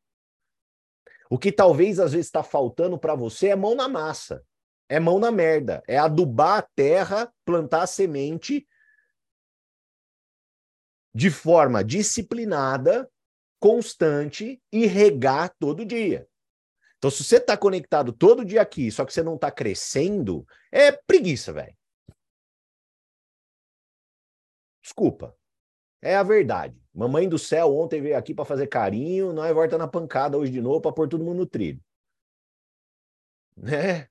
O 1.28 1.38
que 1.38 1.50
talvez 1.50 1.98
às 1.98 2.12
vezes 2.12 2.26
está 2.26 2.42
faltando 2.42 2.98
para 2.98 3.14
você 3.14 3.48
é 3.48 3.56
mão 3.56 3.74
na 3.74 3.88
massa, 3.88 4.44
é 4.88 5.00
mão 5.00 5.18
na 5.18 5.30
merda, 5.30 5.82
é 5.88 5.98
adubar 5.98 6.58
a 6.58 6.62
terra, 6.62 7.32
plantar 7.44 7.82
a 7.82 7.86
semente 7.86 8.66
de 11.14 11.30
forma 11.30 11.82
disciplinada, 11.82 13.10
constante 13.58 14.62
e 14.72 14.86
regar 14.86 15.54
todo 15.58 15.84
dia. 15.84 16.28
Então, 16.98 17.10
se 17.10 17.22
você 17.22 17.36
está 17.36 17.56
conectado 17.56 18.12
todo 18.12 18.44
dia 18.44 18.60
aqui, 18.60 18.90
só 18.90 19.04
que 19.04 19.12
você 19.12 19.22
não 19.22 19.36
está 19.36 19.50
crescendo, 19.50 20.46
é 20.72 20.90
preguiça, 20.90 21.52
velho. 21.52 21.76
Desculpa. 24.82 25.36
É 26.02 26.16
a 26.16 26.22
verdade. 26.22 26.80
Mamãe 26.94 27.28
do 27.28 27.38
céu 27.38 27.76
ontem 27.76 28.00
veio 28.00 28.16
aqui 28.16 28.34
para 28.34 28.44
fazer 28.44 28.66
carinho, 28.66 29.32
nós 29.32 29.52
volta 29.54 29.78
na 29.78 29.86
pancada 29.86 30.36
hoje 30.36 30.50
de 30.50 30.60
novo 30.60 30.80
para 30.80 30.92
pôr 30.92 31.08
todo 31.08 31.24
mundo 31.24 31.38
no 31.38 31.46
trilho. 31.46 31.80
É. 33.66 34.08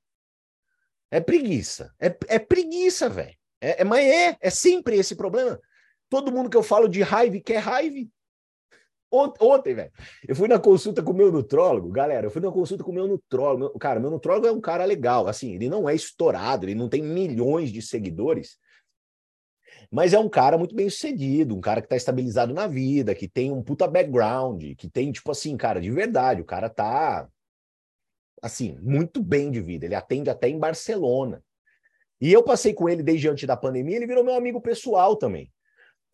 É 1.10 1.19
preguiça. 1.21 1.93
É, 1.99 2.07
é 2.27 2.39
preguiça, 2.39 3.10
velho. 3.10 3.38
É, 3.62 3.81
é, 3.81 3.83
mas 3.83 4.05
é, 4.05 4.38
é 4.39 4.49
sempre 4.49 4.97
esse 4.97 5.15
problema. 5.15 5.60
Todo 6.10 6.31
mundo 6.31 6.49
que 6.49 6.57
eu 6.57 6.63
falo 6.63 6.88
de 6.88 7.01
raiva 7.01 7.39
quer 7.39 7.57
raiva. 7.57 8.10
Ontem, 9.10 9.74
velho, 9.74 9.91
eu 10.28 10.36
fui 10.36 10.48
na 10.48 10.60
consulta 10.60 11.02
com 11.02 11.12
o 11.12 11.15
meu 11.15 11.32
nutrólogo, 11.32 11.89
galera. 11.89 12.28
Eu 12.28 12.32
fui 12.32 12.41
na 12.41 12.52
consulta 12.52 12.84
com 12.84 12.91
o 12.91 12.93
meu 12.93 13.08
nutrólogo. 13.08 13.60
Meu, 13.60 13.70
cara, 13.80 14.00
meu 14.00 14.12
nutrólogo 14.12 14.48
é 14.48 14.52
um 14.52 14.60
cara 14.60 14.84
legal. 14.84 15.28
Assim, 15.28 15.54
ele 15.54 15.70
não 15.70 15.88
é 15.88 15.96
estourado, 15.96 16.65
ele 16.65 16.76
não 16.76 16.89
tem 16.89 17.02
milhões 17.02 17.72
de 17.72 17.82
seguidores, 17.82 18.58
mas 19.91 20.13
é 20.13 20.20
um 20.20 20.30
cara 20.30 20.58
muito 20.58 20.76
bem 20.76 20.89
sucedido, 20.89 21.56
um 21.56 21.62
cara 21.62 21.82
que 21.82 21.88
tá 21.88 21.96
estabilizado 21.96 22.54
na 22.54 22.67
vida, 22.67 23.15
que 23.15 23.28
tem 23.28 23.52
um 23.52 23.63
puta 23.63 23.88
background, 23.88 24.76
que 24.78 24.89
tem, 24.89 25.12
tipo 25.12 25.32
assim, 25.32 25.56
cara, 25.56 25.80
de 25.80 25.89
verdade, 25.89 26.41
o 26.41 26.46
cara 26.46 26.70
tá, 26.70 27.28
assim, 28.41 28.78
muito 28.82 29.24
bem 29.24 29.50
de 29.50 29.62
vida. 29.62 29.86
Ele 29.86 29.96
atende 29.96 30.30
até 30.30 30.50
em 30.50 30.60
Barcelona. 30.60 31.41
E 32.20 32.34
eu 32.34 32.43
passei 32.43 32.74
com 32.74 32.89
ele 32.89 33.04
desde 33.04 33.30
antes 33.30 33.48
da 33.48 33.56
pandemia, 33.56 33.96
ele 33.96 34.08
virou 34.08 34.24
meu 34.24 34.34
amigo 34.34 34.60
pessoal 34.60 35.15
também, 35.15 35.52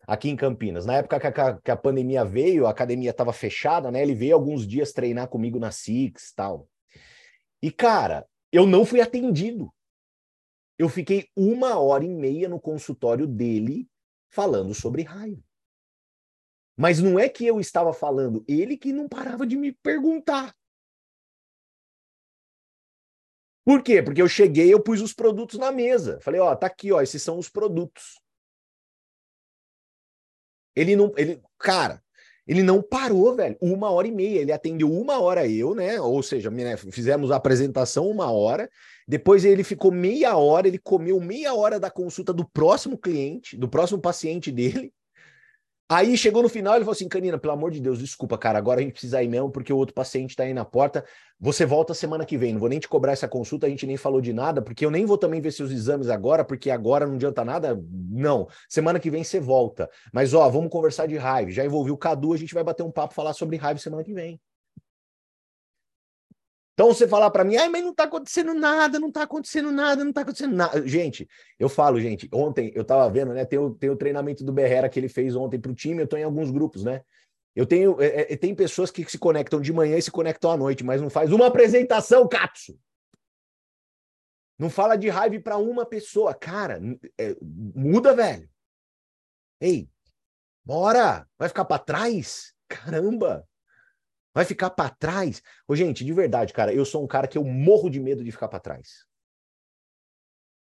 aqui 0.06 0.28
em 0.28 0.36
Campinas. 0.36 0.86
Na 0.86 0.96
época 0.96 1.18
que 1.18 1.40
a, 1.40 1.58
que 1.58 1.70
a 1.70 1.76
pandemia 1.76 2.24
veio, 2.24 2.66
a 2.66 2.70
academia 2.70 3.10
estava 3.10 3.32
fechada, 3.32 3.90
né? 3.90 4.02
Ele 4.02 4.14
veio 4.14 4.34
alguns 4.34 4.66
dias 4.66 4.92
treinar 4.92 5.28
comigo 5.28 5.58
na 5.58 5.70
Six 5.70 6.32
tal. 6.34 6.68
E, 7.62 7.70
cara, 7.70 8.26
eu 8.52 8.66
não 8.66 8.84
fui 8.84 9.00
atendido. 9.00 9.72
Eu 10.78 10.88
fiquei 10.88 11.28
uma 11.36 11.78
hora 11.78 12.04
e 12.04 12.08
meia 12.08 12.48
no 12.48 12.60
consultório 12.60 13.26
dele 13.26 13.88
falando 14.28 14.74
sobre 14.74 15.02
raiva. 15.02 15.42
Mas 16.76 17.00
não 17.00 17.18
é 17.18 17.28
que 17.28 17.46
eu 17.46 17.60
estava 17.60 17.92
falando, 17.92 18.44
ele 18.48 18.76
que 18.76 18.92
não 18.92 19.08
parava 19.08 19.46
de 19.46 19.56
me 19.56 19.72
perguntar. 19.72 20.54
Por 23.64 23.82
quê? 23.82 24.02
Porque 24.02 24.20
eu 24.20 24.28
cheguei, 24.28 24.72
eu 24.72 24.82
pus 24.82 25.00
os 25.00 25.14
produtos 25.14 25.58
na 25.58 25.72
mesa. 25.72 26.20
Falei, 26.20 26.40
ó, 26.40 26.54
tá 26.54 26.66
aqui, 26.66 26.92
ó, 26.92 27.00
esses 27.00 27.22
são 27.22 27.38
os 27.38 27.48
produtos. 27.48 28.20
Ele 30.74 30.96
não, 30.96 31.12
ele, 31.16 31.40
cara, 31.58 32.02
ele 32.46 32.62
não 32.62 32.82
parou, 32.82 33.34
velho. 33.34 33.56
Uma 33.60 33.90
hora 33.90 34.06
e 34.06 34.12
meia. 34.12 34.40
Ele 34.40 34.52
atendeu 34.52 34.92
uma 34.92 35.18
hora 35.20 35.46
eu, 35.48 35.74
né? 35.74 36.00
Ou 36.00 36.22
seja, 36.22 36.50
né, 36.50 36.76
fizemos 36.76 37.30
a 37.30 37.36
apresentação 37.36 38.08
uma 38.08 38.30
hora. 38.30 38.68
Depois 39.06 39.44
ele 39.44 39.64
ficou 39.64 39.90
meia 39.90 40.36
hora, 40.36 40.68
ele 40.68 40.78
comeu 40.78 41.20
meia 41.20 41.54
hora 41.54 41.78
da 41.78 41.90
consulta 41.90 42.32
do 42.32 42.48
próximo 42.48 42.96
cliente, 42.98 43.56
do 43.56 43.68
próximo 43.68 44.00
paciente 44.00 44.50
dele. 44.50 44.92
Aí 45.86 46.16
chegou 46.16 46.42
no 46.42 46.48
final, 46.48 46.74
ele 46.74 46.84
falou 46.84 46.94
assim: 46.94 47.08
Canina, 47.08 47.38
pelo 47.38 47.52
amor 47.52 47.70
de 47.70 47.78
Deus, 47.78 47.98
desculpa, 47.98 48.38
cara, 48.38 48.58
agora 48.58 48.80
a 48.80 48.82
gente 48.82 48.92
precisa 48.92 49.22
ir 49.22 49.28
mesmo, 49.28 49.50
porque 49.50 49.72
o 49.72 49.76
outro 49.76 49.94
paciente 49.94 50.34
tá 50.34 50.42
aí 50.42 50.54
na 50.54 50.64
porta. 50.64 51.04
Você 51.38 51.66
volta 51.66 51.92
semana 51.92 52.24
que 52.24 52.38
vem, 52.38 52.54
não 52.54 52.60
vou 52.60 52.70
nem 52.70 52.78
te 52.78 52.88
cobrar 52.88 53.12
essa 53.12 53.28
consulta, 53.28 53.66
a 53.66 53.70
gente 53.70 53.86
nem 53.86 53.96
falou 53.98 54.20
de 54.20 54.32
nada, 54.32 54.62
porque 54.62 54.86
eu 54.86 54.90
nem 54.90 55.04
vou 55.04 55.18
também 55.18 55.42
ver 55.42 55.52
seus 55.52 55.70
exames 55.70 56.08
agora, 56.08 56.42
porque 56.42 56.70
agora 56.70 57.06
não 57.06 57.16
adianta 57.16 57.44
nada. 57.44 57.78
Não, 58.10 58.48
semana 58.68 58.98
que 58.98 59.10
vem 59.10 59.22
você 59.22 59.38
volta. 59.38 59.90
Mas 60.12 60.32
ó, 60.32 60.48
vamos 60.48 60.70
conversar 60.70 61.06
de 61.06 61.18
raiva. 61.18 61.50
Já 61.50 61.64
envolvi 61.64 61.90
o 61.90 61.98
Cadu, 61.98 62.32
a 62.32 62.36
gente 62.38 62.54
vai 62.54 62.64
bater 62.64 62.82
um 62.82 62.90
papo 62.90 63.12
falar 63.12 63.34
sobre 63.34 63.56
raiva 63.58 63.78
semana 63.78 64.02
que 64.02 64.14
vem. 64.14 64.40
Então 66.74 66.88
você 66.88 67.06
falar 67.06 67.30
para 67.30 67.44
mim, 67.44 67.56
ah, 67.56 67.70
mas 67.70 67.82
não 67.82 67.92
está 67.92 68.02
acontecendo 68.02 68.52
nada, 68.52 68.98
não 68.98 69.08
está 69.08 69.22
acontecendo 69.22 69.70
nada, 69.70 70.02
não 70.02 70.10
está 70.10 70.22
acontecendo 70.22 70.56
nada. 70.56 70.86
Gente, 70.86 71.28
eu 71.56 71.68
falo, 71.68 72.00
gente, 72.00 72.28
ontem 72.32 72.72
eu 72.74 72.82
estava 72.82 73.08
vendo, 73.08 73.32
né? 73.32 73.44
Tem 73.44 73.58
o, 73.60 73.70
tem 73.70 73.90
o 73.90 73.96
treinamento 73.96 74.44
do 74.44 74.52
Berrera 74.52 74.88
que 74.88 74.98
ele 74.98 75.08
fez 75.08 75.36
ontem 75.36 75.58
para 75.58 75.70
o 75.70 75.74
time, 75.74 76.00
eu 76.00 76.04
estou 76.04 76.18
em 76.18 76.24
alguns 76.24 76.50
grupos, 76.50 76.82
né? 76.82 77.02
Eu 77.54 77.64
tenho, 77.64 78.02
é, 78.02 78.32
é, 78.32 78.36
tem 78.36 78.52
pessoas 78.52 78.90
que 78.90 79.08
se 79.08 79.16
conectam 79.16 79.60
de 79.60 79.72
manhã 79.72 79.96
e 79.96 80.02
se 80.02 80.10
conectam 80.10 80.50
à 80.50 80.56
noite, 80.56 80.82
mas 80.82 81.00
não 81.00 81.08
faz 81.08 81.32
uma 81.32 81.46
apresentação, 81.46 82.26
Katsu. 82.26 82.76
Não 84.58 84.68
fala 84.68 84.96
de 84.96 85.08
raiva 85.08 85.38
para 85.40 85.56
uma 85.56 85.86
pessoa. 85.86 86.34
Cara, 86.34 86.80
é, 87.18 87.36
muda, 87.40 88.14
velho. 88.14 88.48
Ei, 89.60 89.88
bora! 90.64 91.28
Vai 91.38 91.48
ficar 91.48 91.64
para 91.64 91.82
trás? 91.82 92.52
Caramba! 92.66 93.46
Vai 94.34 94.44
ficar 94.44 94.70
para 94.70 94.90
trás? 94.90 95.40
Ô, 95.66 95.76
gente, 95.76 96.04
de 96.04 96.12
verdade, 96.12 96.52
cara, 96.52 96.74
eu 96.74 96.84
sou 96.84 97.04
um 97.04 97.06
cara 97.06 97.28
que 97.28 97.38
eu 97.38 97.44
morro 97.44 97.88
de 97.88 98.00
medo 98.00 98.24
de 98.24 98.32
ficar 98.32 98.48
para 98.48 98.58
trás. 98.58 99.06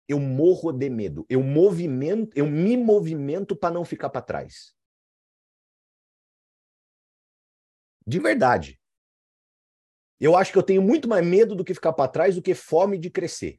Eu 0.06 0.20
morro 0.20 0.70
de 0.72 0.90
medo. 0.90 1.24
Eu 1.28 1.42
movimento, 1.42 2.30
eu 2.36 2.46
me 2.46 2.76
movimento 2.76 3.56
para 3.56 3.74
não 3.74 3.84
ficar 3.84 4.10
para 4.10 4.20
trás. 4.20 4.76
De 8.06 8.20
verdade. 8.20 8.78
Eu 10.20 10.36
acho 10.36 10.52
que 10.52 10.58
eu 10.58 10.62
tenho 10.62 10.82
muito 10.82 11.08
mais 11.08 11.26
medo 11.26 11.54
do 11.54 11.64
que 11.64 11.74
ficar 11.74 11.92
para 11.92 12.10
trás 12.10 12.34
do 12.34 12.42
que 12.42 12.54
fome 12.54 12.98
de 12.98 13.10
crescer. 13.10 13.58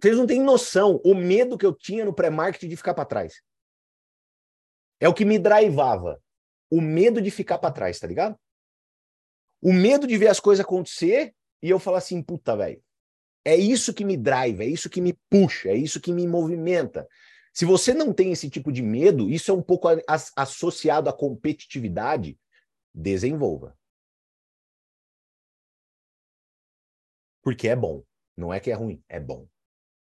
Vocês 0.00 0.16
não 0.16 0.26
têm 0.26 0.40
noção 0.40 1.00
o 1.04 1.14
medo 1.14 1.58
que 1.58 1.66
eu 1.66 1.74
tinha 1.74 2.04
no 2.04 2.14
pré-marketing 2.14 2.68
de 2.68 2.76
ficar 2.76 2.94
para 2.94 3.04
trás. 3.04 3.42
É 5.00 5.08
o 5.08 5.14
que 5.14 5.24
me 5.24 5.38
drivava. 5.38 6.22
O 6.70 6.80
medo 6.80 7.20
de 7.20 7.30
ficar 7.30 7.58
para 7.58 7.72
trás, 7.72 7.98
tá 7.98 8.06
ligado? 8.06 8.38
O 9.62 9.72
medo 9.72 10.06
de 10.06 10.16
ver 10.16 10.28
as 10.28 10.40
coisas 10.40 10.64
acontecer 10.64 11.34
e 11.62 11.70
eu 11.70 11.78
falar 11.78 11.98
assim, 11.98 12.22
puta, 12.22 12.56
velho. 12.56 12.82
É 13.44 13.56
isso 13.56 13.94
que 13.94 14.04
me 14.04 14.16
drive, 14.16 14.60
é 14.60 14.66
isso 14.66 14.90
que 14.90 15.00
me 15.00 15.14
puxa, 15.30 15.70
é 15.70 15.76
isso 15.76 16.00
que 16.00 16.12
me 16.12 16.26
movimenta. 16.26 17.08
Se 17.54 17.64
você 17.64 17.94
não 17.94 18.12
tem 18.12 18.30
esse 18.30 18.50
tipo 18.50 18.70
de 18.70 18.82
medo, 18.82 19.30
isso 19.30 19.50
é 19.50 19.54
um 19.54 19.62
pouco 19.62 19.88
associado 20.36 21.08
à 21.08 21.12
competitividade, 21.12 22.38
desenvolva. 22.94 23.76
Porque 27.42 27.68
é 27.68 27.76
bom. 27.76 28.04
Não 28.36 28.52
é 28.52 28.60
que 28.60 28.70
é 28.70 28.74
ruim, 28.74 29.02
é 29.08 29.18
bom. 29.18 29.48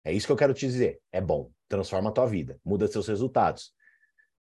É 0.05 0.13
isso 0.13 0.27
que 0.27 0.33
eu 0.33 0.37
quero 0.37 0.53
te 0.53 0.67
dizer. 0.67 1.01
É 1.13 1.21
bom. 1.21 1.53
Transforma 1.69 2.11
a 2.11 2.13
tua 2.13 2.27
vida, 2.27 2.61
muda 2.65 2.89
seus 2.89 3.07
resultados 3.07 3.73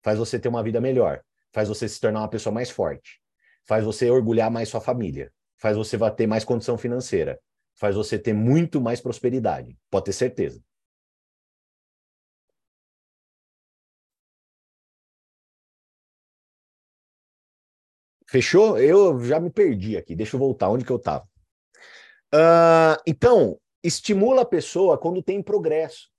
faz 0.05 0.19
você 0.19 0.39
ter 0.39 0.49
uma 0.49 0.63
vida 0.63 0.81
melhor, 0.81 1.25
faz 1.53 1.69
você 1.69 1.89
se 1.89 1.99
tornar 1.99 2.21
uma 2.21 2.29
pessoa 2.29 2.53
mais 2.53 2.71
forte, 2.71 3.21
faz 3.67 3.85
você 3.85 4.11
orgulhar 4.11 4.51
mais 4.51 4.69
sua 4.69 4.81
família, 4.81 5.33
faz 5.57 5.77
você 5.77 5.99
ter 6.11 6.27
mais 6.27 6.45
condição 6.45 6.77
financeira, 6.77 7.41
faz 7.75 7.97
você 7.97 8.19
ter 8.19 8.35
muito 8.35 8.81
mais 8.81 9.01
prosperidade. 9.01 9.77
Pode 9.91 10.07
ter 10.07 10.13
certeza. 10.13 10.63
Fechou? 18.29 18.79
Eu 18.79 19.21
já 19.21 19.39
me 19.39 19.51
perdi 19.51 19.97
aqui. 19.97 20.15
Deixa 20.15 20.37
eu 20.37 20.41
voltar 20.41 20.69
onde 20.69 20.85
que 20.85 20.91
eu 20.91 20.97
estava. 20.97 21.25
Uh, 22.35 22.37
ah, 22.37 23.03
então, 23.07 23.59
estimula 23.83 24.43
a 24.43 24.47
pessoa 24.47 24.99
quando 24.99 25.23
tem 25.23 25.43
progresso. 25.43 26.14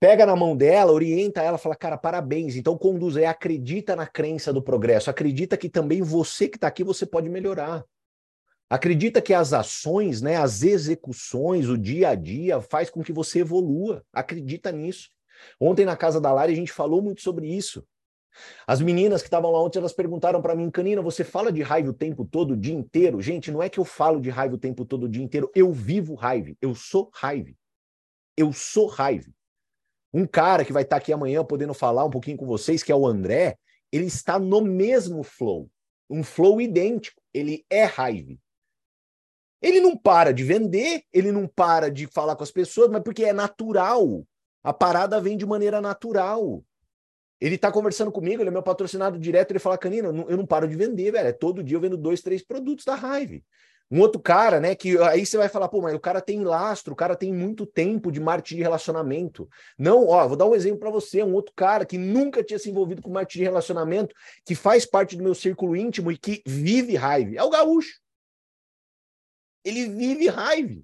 Pega 0.00 0.24
na 0.24 0.34
mão 0.34 0.56
dela, 0.56 0.92
orienta 0.92 1.42
ela, 1.42 1.58
fala, 1.58 1.76
cara, 1.76 1.98
parabéns. 1.98 2.56
Então 2.56 2.76
conduz, 2.76 3.16
é, 3.16 3.26
acredita 3.26 3.94
na 3.94 4.06
crença 4.06 4.50
do 4.50 4.62
progresso, 4.62 5.10
acredita 5.10 5.58
que 5.58 5.68
também 5.68 6.00
você 6.00 6.48
que 6.48 6.56
está 6.56 6.66
aqui, 6.66 6.82
você 6.82 7.04
pode 7.04 7.28
melhorar. 7.28 7.84
Acredita 8.70 9.20
que 9.20 9.34
as 9.34 9.52
ações, 9.52 10.22
né, 10.22 10.36
as 10.36 10.62
execuções, 10.62 11.68
o 11.68 11.76
dia 11.76 12.08
a 12.08 12.14
dia 12.14 12.62
faz 12.62 12.88
com 12.88 13.02
que 13.02 13.12
você 13.12 13.40
evolua. 13.40 14.02
Acredita 14.10 14.72
nisso. 14.72 15.10
Ontem 15.60 15.84
na 15.84 15.96
casa 15.96 16.18
da 16.18 16.32
Lari 16.32 16.52
a 16.54 16.56
gente 16.56 16.72
falou 16.72 17.02
muito 17.02 17.20
sobre 17.20 17.46
isso. 17.48 17.84
As 18.66 18.80
meninas 18.80 19.20
que 19.20 19.26
estavam 19.26 19.50
lá 19.50 19.62
ontem, 19.62 19.80
elas 19.80 19.92
perguntaram 19.92 20.40
para 20.40 20.54
mim, 20.54 20.70
Canina, 20.70 21.02
você 21.02 21.24
fala 21.24 21.52
de 21.52 21.60
raiva 21.62 21.90
o 21.90 21.92
tempo 21.92 22.24
todo, 22.24 22.52
o 22.52 22.56
dia 22.56 22.72
inteiro? 22.72 23.20
Gente, 23.20 23.50
não 23.50 23.62
é 23.62 23.68
que 23.68 23.78
eu 23.78 23.84
falo 23.84 24.20
de 24.20 24.30
raiva 24.30 24.54
o 24.54 24.58
tempo 24.58 24.84
todo, 24.84 25.04
o 25.04 25.08
dia 25.08 25.22
inteiro. 25.22 25.50
Eu 25.54 25.72
vivo 25.72 26.14
raiva. 26.14 26.54
Eu 26.62 26.74
sou 26.74 27.10
raiva. 27.12 27.50
Eu 28.36 28.52
sou 28.52 28.86
raiva. 28.86 29.30
Um 30.12 30.26
cara 30.26 30.64
que 30.64 30.72
vai 30.72 30.82
estar 30.82 30.96
tá 30.96 31.00
aqui 31.00 31.12
amanhã 31.12 31.44
podendo 31.44 31.74
falar 31.74 32.04
um 32.04 32.10
pouquinho 32.10 32.36
com 32.36 32.46
vocês, 32.46 32.82
que 32.82 32.90
é 32.90 32.94
o 32.94 33.06
André, 33.06 33.56
ele 33.92 34.06
está 34.06 34.38
no 34.38 34.60
mesmo 34.60 35.22
flow. 35.22 35.70
Um 36.08 36.22
flow 36.22 36.60
idêntico. 36.60 37.20
Ele 37.32 37.64
é 37.70 37.84
raiva. 37.84 38.36
Ele 39.62 39.80
não 39.80 39.96
para 39.96 40.32
de 40.32 40.42
vender, 40.42 41.04
ele 41.12 41.30
não 41.30 41.46
para 41.46 41.90
de 41.90 42.06
falar 42.06 42.34
com 42.34 42.42
as 42.42 42.50
pessoas, 42.50 42.88
mas 42.88 43.02
porque 43.02 43.24
é 43.24 43.32
natural. 43.32 44.26
A 44.62 44.72
parada 44.72 45.20
vem 45.20 45.36
de 45.36 45.46
maneira 45.46 45.80
natural. 45.80 46.64
Ele 47.40 47.56
tá 47.56 47.70
conversando 47.70 48.10
comigo, 48.10 48.42
ele 48.42 48.48
é 48.48 48.52
meu 48.52 48.62
patrocinado 48.62 49.18
direto, 49.18 49.52
ele 49.52 49.58
fala, 49.58 49.78
Canina, 49.78 50.08
eu 50.08 50.36
não 50.36 50.46
paro 50.46 50.68
de 50.68 50.76
vender, 50.76 51.12
velho. 51.12 51.28
É 51.28 51.32
todo 51.32 51.62
dia 51.62 51.76
eu 51.76 51.80
vendo 51.80 51.96
dois, 51.96 52.20
três 52.20 52.42
produtos 52.42 52.84
da 52.84 52.96
Hive. 52.96 53.44
Um 53.90 54.00
outro 54.00 54.20
cara, 54.20 54.60
né, 54.60 54.74
que 54.76 54.96
aí 54.98 55.26
você 55.26 55.36
vai 55.36 55.48
falar, 55.48 55.68
pô, 55.68 55.82
mas 55.82 55.94
o 55.94 55.98
cara 55.98 56.20
tem 56.20 56.44
lastro, 56.44 56.92
o 56.92 56.96
cara 56.96 57.16
tem 57.16 57.32
muito 57.32 57.66
tempo 57.66 58.12
de 58.12 58.20
marketing 58.20 58.56
de 58.56 58.62
relacionamento. 58.62 59.48
Não, 59.76 60.06
ó, 60.06 60.28
vou 60.28 60.36
dar 60.36 60.46
um 60.46 60.54
exemplo 60.54 60.78
para 60.78 60.90
você, 60.90 61.24
um 61.24 61.34
outro 61.34 61.52
cara 61.56 61.84
que 61.84 61.98
nunca 61.98 62.44
tinha 62.44 62.58
se 62.58 62.70
envolvido 62.70 63.02
com 63.02 63.10
marketing 63.10 63.38
de 63.38 63.44
relacionamento, 63.44 64.14
que 64.44 64.54
faz 64.54 64.86
parte 64.86 65.16
do 65.16 65.24
meu 65.24 65.34
círculo 65.34 65.74
íntimo 65.74 66.12
e 66.12 66.16
que 66.16 66.40
vive 66.46 66.94
raiva. 66.94 67.34
É 67.34 67.42
o 67.42 67.50
gaúcho. 67.50 67.98
Ele 69.64 69.88
vive 69.88 70.28
raiva. 70.28 70.80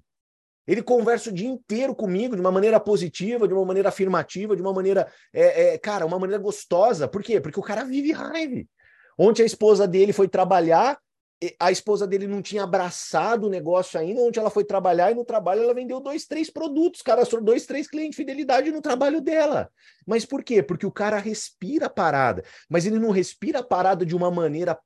Ele 0.67 0.83
conversa 0.83 1.29
o 1.29 1.33
dia 1.33 1.47
inteiro 1.47 1.95
comigo 1.95 2.35
de 2.35 2.41
uma 2.41 2.51
maneira 2.51 2.77
positiva, 2.77 3.47
de 3.47 3.53
uma 3.53 3.63
maneira 3.63 3.87
afirmativa, 3.87 4.53
de 4.53 4.61
uma 4.61 4.73
maneira, 4.73 5.09
é, 5.31 5.75
é, 5.75 5.77
cara, 5.77 6.05
uma 6.05 6.19
maneira 6.19 6.43
gostosa. 6.43 7.07
Por 7.07 7.23
quê? 7.23 7.39
Porque 7.39 7.59
o 7.59 7.63
cara 7.63 7.85
vive 7.85 8.11
raiva. 8.11 8.67
Ontem 9.17 9.43
a 9.43 9.45
esposa 9.45 9.87
dele 9.87 10.11
foi 10.11 10.27
trabalhar, 10.27 10.99
a 11.59 11.71
esposa 11.71 12.07
dele 12.07 12.25
não 12.25 12.41
tinha 12.41 12.63
abraçado 12.63 13.45
o 13.45 13.49
negócio 13.49 13.99
ainda, 13.99 14.21
onde 14.21 14.39
ela 14.39 14.49
foi 14.49 14.63
trabalhar 14.63 15.11
e 15.11 15.15
no 15.15 15.23
trabalho 15.23 15.61
ela 15.61 15.73
vendeu 15.73 15.99
dois, 15.99 16.25
três 16.25 16.49
produtos, 16.49 17.01
cara, 17.01 17.23
só 17.25 17.39
dois, 17.39 17.65
três 17.65 17.87
clientes 17.87 18.11
de 18.11 18.17
fidelidade 18.17 18.71
no 18.71 18.81
trabalho 18.81 19.21
dela. 19.21 19.69
Mas 20.05 20.25
por 20.25 20.43
quê? 20.43 20.63
Porque 20.63 20.85
o 20.85 20.91
cara 20.91 21.17
respira 21.19 21.85
a 21.85 21.89
parada, 21.89 22.43
mas 22.67 22.85
ele 22.85 22.97
não 22.97 23.11
respira 23.11 23.59
a 23.59 23.63
parada 23.63 24.05
de 24.05 24.15
uma 24.15 24.31
maneira 24.31 24.79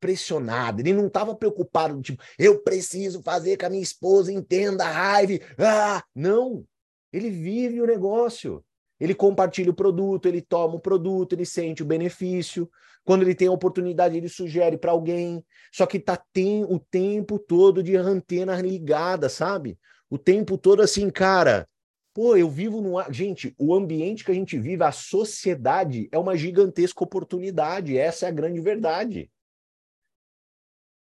pressionado, 0.00 0.80
ele 0.80 0.94
não 0.94 1.08
estava 1.08 1.34
preocupado, 1.34 2.00
tipo, 2.00 2.22
eu 2.38 2.62
preciso 2.62 3.22
fazer 3.22 3.56
que 3.56 3.66
a 3.66 3.70
minha 3.70 3.82
esposa 3.82 4.32
entenda 4.32 4.84
a 4.84 4.90
raiva. 4.90 5.44
Ah, 5.58 6.02
não. 6.14 6.64
Ele 7.12 7.28
vive 7.28 7.82
o 7.82 7.86
negócio. 7.86 8.64
Ele 9.00 9.14
compartilha 9.14 9.70
o 9.70 9.74
produto, 9.74 10.26
ele 10.26 10.42
toma 10.42 10.74
o 10.74 10.80
produto, 10.80 11.32
ele 11.32 11.46
sente 11.46 11.82
o 11.82 11.86
benefício. 11.86 12.70
Quando 13.02 13.22
ele 13.22 13.34
tem 13.34 13.48
a 13.48 13.52
oportunidade, 13.52 14.16
ele 14.16 14.28
sugere 14.28 14.76
para 14.76 14.92
alguém. 14.92 15.42
Só 15.72 15.86
que 15.86 15.98
tá 15.98 16.22
tem 16.32 16.64
o 16.64 16.78
tempo 16.78 17.38
todo 17.38 17.82
de 17.82 17.96
antena 17.96 18.60
ligada, 18.60 19.28
sabe? 19.28 19.78
O 20.10 20.18
tempo 20.18 20.58
todo 20.58 20.82
assim, 20.82 21.08
cara. 21.08 21.66
Pô, 22.12 22.36
eu 22.36 22.50
vivo 22.50 22.80
no 22.82 23.00
gente, 23.10 23.54
o 23.56 23.72
ambiente 23.72 24.24
que 24.24 24.32
a 24.32 24.34
gente 24.34 24.58
vive, 24.58 24.82
a 24.82 24.90
sociedade 24.92 26.08
é 26.10 26.18
uma 26.18 26.36
gigantesca 26.36 27.04
oportunidade, 27.04 27.96
essa 27.96 28.26
é 28.26 28.28
a 28.28 28.32
grande 28.32 28.60
verdade. 28.60 29.30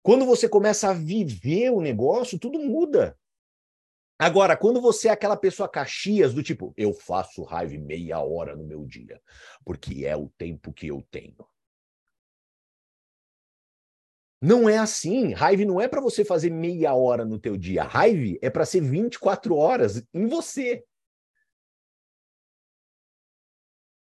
Quando 0.04 0.26
você 0.26 0.48
começa 0.48 0.90
a 0.90 0.94
viver 0.94 1.72
o 1.72 1.82
negócio, 1.82 2.38
tudo 2.38 2.60
muda. 2.60 3.18
Agora, 4.24 4.56
quando 4.56 4.80
você 4.80 5.10
é 5.10 5.12
aquela 5.12 5.36
pessoa 5.36 5.68
caxias 5.68 6.34
do 6.34 6.42
tipo, 6.42 6.74
eu 6.78 6.94
faço 6.94 7.44
raiva 7.44 7.78
meia 7.78 8.20
hora 8.20 8.56
no 8.56 8.64
meu 8.64 8.86
dia, 8.86 9.22
porque 9.66 10.06
é 10.06 10.16
o 10.16 10.30
tempo 10.30 10.72
que 10.72 10.88
eu 10.88 11.06
tenho. 11.12 11.46
Não 14.42 14.70
é 14.70 14.78
assim. 14.78 15.34
Raiva 15.34 15.66
não 15.66 15.80
é 15.80 15.88
para 15.88 16.02
você 16.02 16.24
fazer 16.24 16.50
meia 16.50 16.94
hora 16.94 17.24
no 17.26 17.40
teu 17.40 17.58
dia. 17.58 17.84
Raiva 17.84 18.38
é 18.42 18.50
para 18.50 18.66
ser 18.66 18.82
24 18.82 19.56
horas 19.56 20.06
em 20.14 20.28
você. 20.28 20.86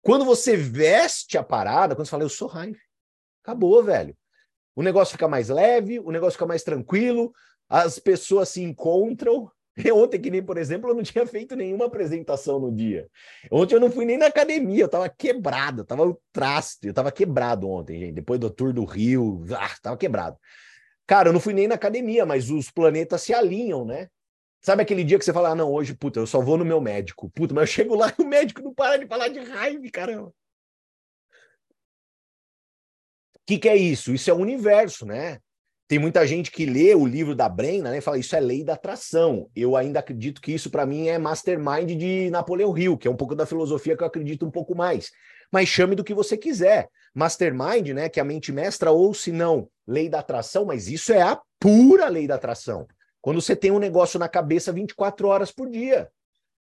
Quando 0.01 0.25
você 0.25 0.57
veste 0.57 1.37
a 1.37 1.43
parada, 1.43 1.95
quando 1.95 2.05
você 2.05 2.11
fala, 2.11 2.23
eu 2.23 2.29
sou 2.29 2.47
raiva. 2.47 2.79
Acabou, 3.41 3.81
velho 3.83 4.17
o 4.75 4.81
negócio 4.81 5.13
fica 5.13 5.27
mais 5.27 5.49
leve, 5.49 5.99
o 5.99 6.11
negócio 6.11 6.33
fica 6.33 6.45
mais 6.45 6.63
tranquilo, 6.63 7.33
as 7.69 7.99
pessoas 7.99 8.49
se 8.49 8.61
encontram. 8.61 9.51
Ontem, 9.93 10.19
que 10.19 10.29
nem, 10.29 10.43
por 10.43 10.57
exemplo, 10.57 10.89
eu 10.89 10.95
não 10.95 11.03
tinha 11.03 11.25
feito 11.25 11.55
nenhuma 11.55 11.85
apresentação 11.85 12.59
no 12.59 12.71
dia. 12.71 13.07
Ontem 13.51 13.75
eu 13.75 13.79
não 13.79 13.91
fui 13.91 14.05
nem 14.05 14.17
na 14.17 14.27
academia, 14.27 14.83
eu 14.83 14.89
tava 14.89 15.09
quebrado, 15.09 15.81
eu 15.81 15.85
tava 15.85 16.03
o 16.07 16.19
traste, 16.31 16.87
eu 16.87 16.93
tava 16.93 17.11
quebrado 17.11 17.69
ontem, 17.69 17.99
gente. 17.99 18.13
Depois 18.13 18.39
do 18.39 18.49
tour 18.49 18.73
do 18.73 18.85
Rio, 18.85 19.43
ah, 19.57 19.75
tava 19.81 19.97
quebrado. 19.97 20.37
Cara, 21.07 21.29
eu 21.29 21.33
não 21.33 21.39
fui 21.39 21.53
nem 21.53 21.67
na 21.67 21.75
academia, 21.75 22.25
mas 22.25 22.49
os 22.49 22.71
planetas 22.71 23.21
se 23.21 23.33
alinham, 23.33 23.85
né? 23.85 24.07
Sabe 24.61 24.81
aquele 24.81 25.03
dia 25.03 25.19
que 25.19 25.25
você 25.25 25.33
fala, 25.33 25.49
ah, 25.49 25.55
não, 25.55 25.71
hoje, 25.71 25.93
puta, 25.93 26.19
eu 26.19 26.27
só 26.27 26.39
vou 26.39 26.57
no 26.57 26.63
meu 26.63 26.79
médico. 26.79 27.29
Puta, 27.31 27.53
mas 27.53 27.69
eu 27.69 27.73
chego 27.75 27.95
lá 27.95 28.13
e 28.17 28.21
o 28.21 28.25
médico 28.25 28.61
não 28.61 28.73
para 28.73 28.97
de 28.97 29.07
falar 29.07 29.27
de 29.27 29.39
raiva, 29.39 29.83
caramba. 29.91 30.33
que, 33.45 33.57
que 33.57 33.69
é 33.69 33.75
isso? 33.75 34.13
Isso 34.13 34.29
é 34.29 34.33
o 34.33 34.37
universo, 34.37 35.05
né? 35.05 35.39
Tem 35.87 35.99
muita 35.99 36.25
gente 36.25 36.49
que 36.49 36.65
lê 36.65 36.95
o 36.95 37.05
livro 37.05 37.35
da 37.35 37.49
Brena 37.49 37.91
né, 37.91 37.97
e 37.97 38.01
fala 38.01 38.17
isso 38.17 38.35
é 38.35 38.39
lei 38.39 38.63
da 38.63 38.73
atração. 38.73 39.49
Eu 39.55 39.75
ainda 39.75 39.99
acredito 39.99 40.41
que 40.41 40.53
isso 40.53 40.69
para 40.69 40.85
mim 40.85 41.07
é 41.07 41.17
mastermind 41.17 41.91
de 41.97 42.29
Napoleão 42.31 42.75
Hill, 42.77 42.97
que 42.97 43.07
é 43.07 43.11
um 43.11 43.15
pouco 43.15 43.35
da 43.35 43.45
filosofia 43.45 43.95
que 43.95 44.03
eu 44.03 44.07
acredito 44.07 44.45
um 44.45 44.51
pouco 44.51 44.75
mais. 44.75 45.11
Mas 45.51 45.69
chame 45.69 45.95
do 45.95 46.03
que 46.03 46.13
você 46.13 46.37
quiser. 46.37 46.87
Mastermind, 47.13 47.89
né, 47.89 48.09
que 48.09 48.19
é 48.19 48.23
a 48.23 48.25
mente 48.25 48.51
mestra 48.51 48.91
ou 48.91 49.13
se 49.13 49.31
não, 49.31 49.67
lei 49.85 50.09
da 50.09 50.19
atração, 50.19 50.65
mas 50.65 50.87
isso 50.87 51.13
é 51.13 51.21
a 51.21 51.39
pura 51.59 52.07
lei 52.07 52.27
da 52.27 52.35
atração. 52.35 52.87
Quando 53.21 53.41
você 53.41 53.55
tem 53.55 53.71
um 53.71 53.79
negócio 53.79 54.19
na 54.19 54.27
cabeça 54.27 54.71
24 54.71 55.27
horas 55.27 55.51
por 55.51 55.69
dia. 55.69 56.09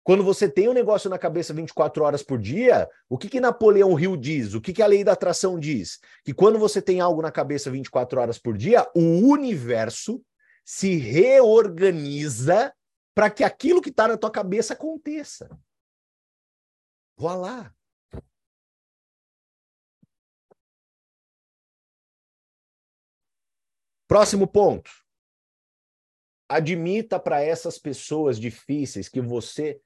Quando 0.04 0.24
você 0.24 0.50
tem 0.50 0.68
um 0.68 0.74
negócio 0.74 1.10
na 1.10 1.20
cabeça 1.20 1.54
24 1.54 2.04
horas 2.04 2.24
por 2.24 2.40
dia, 2.40 2.90
o 3.08 3.18
que, 3.18 3.30
que 3.30 3.40
Napoleão 3.40 4.00
Hill 4.00 4.18
diz? 4.18 4.56
O 4.56 4.62
que, 4.62 4.74
que 4.74 4.82
a 4.82 4.88
lei 4.88 5.04
da 5.04 5.12
atração 5.12 5.60
diz? 5.60 6.00
Que 6.24 6.34
quando 6.34 6.58
você 6.58 6.82
tem 6.82 7.00
algo 7.00 7.22
na 7.22 7.32
cabeça 7.32 7.70
24 7.70 8.20
horas 8.20 8.40
por 8.40 8.58
dia, 8.58 8.90
o 8.96 9.30
universo 9.30 10.24
se 10.66 10.96
reorganiza 10.96 12.74
para 13.14 13.30
que 13.30 13.44
aquilo 13.44 13.82
que 13.82 13.90
está 13.90 14.08
na 14.08 14.18
tua 14.18 14.32
cabeça 14.32 14.74
aconteça. 14.74 15.50
Voilá. 17.16 17.72
Próximo 24.08 24.48
ponto. 24.48 24.90
Admita 26.50 27.20
para 27.20 27.42
essas 27.42 27.78
pessoas 27.78 28.40
difíceis 28.40 29.08
que 29.08 29.22
você 29.22 29.80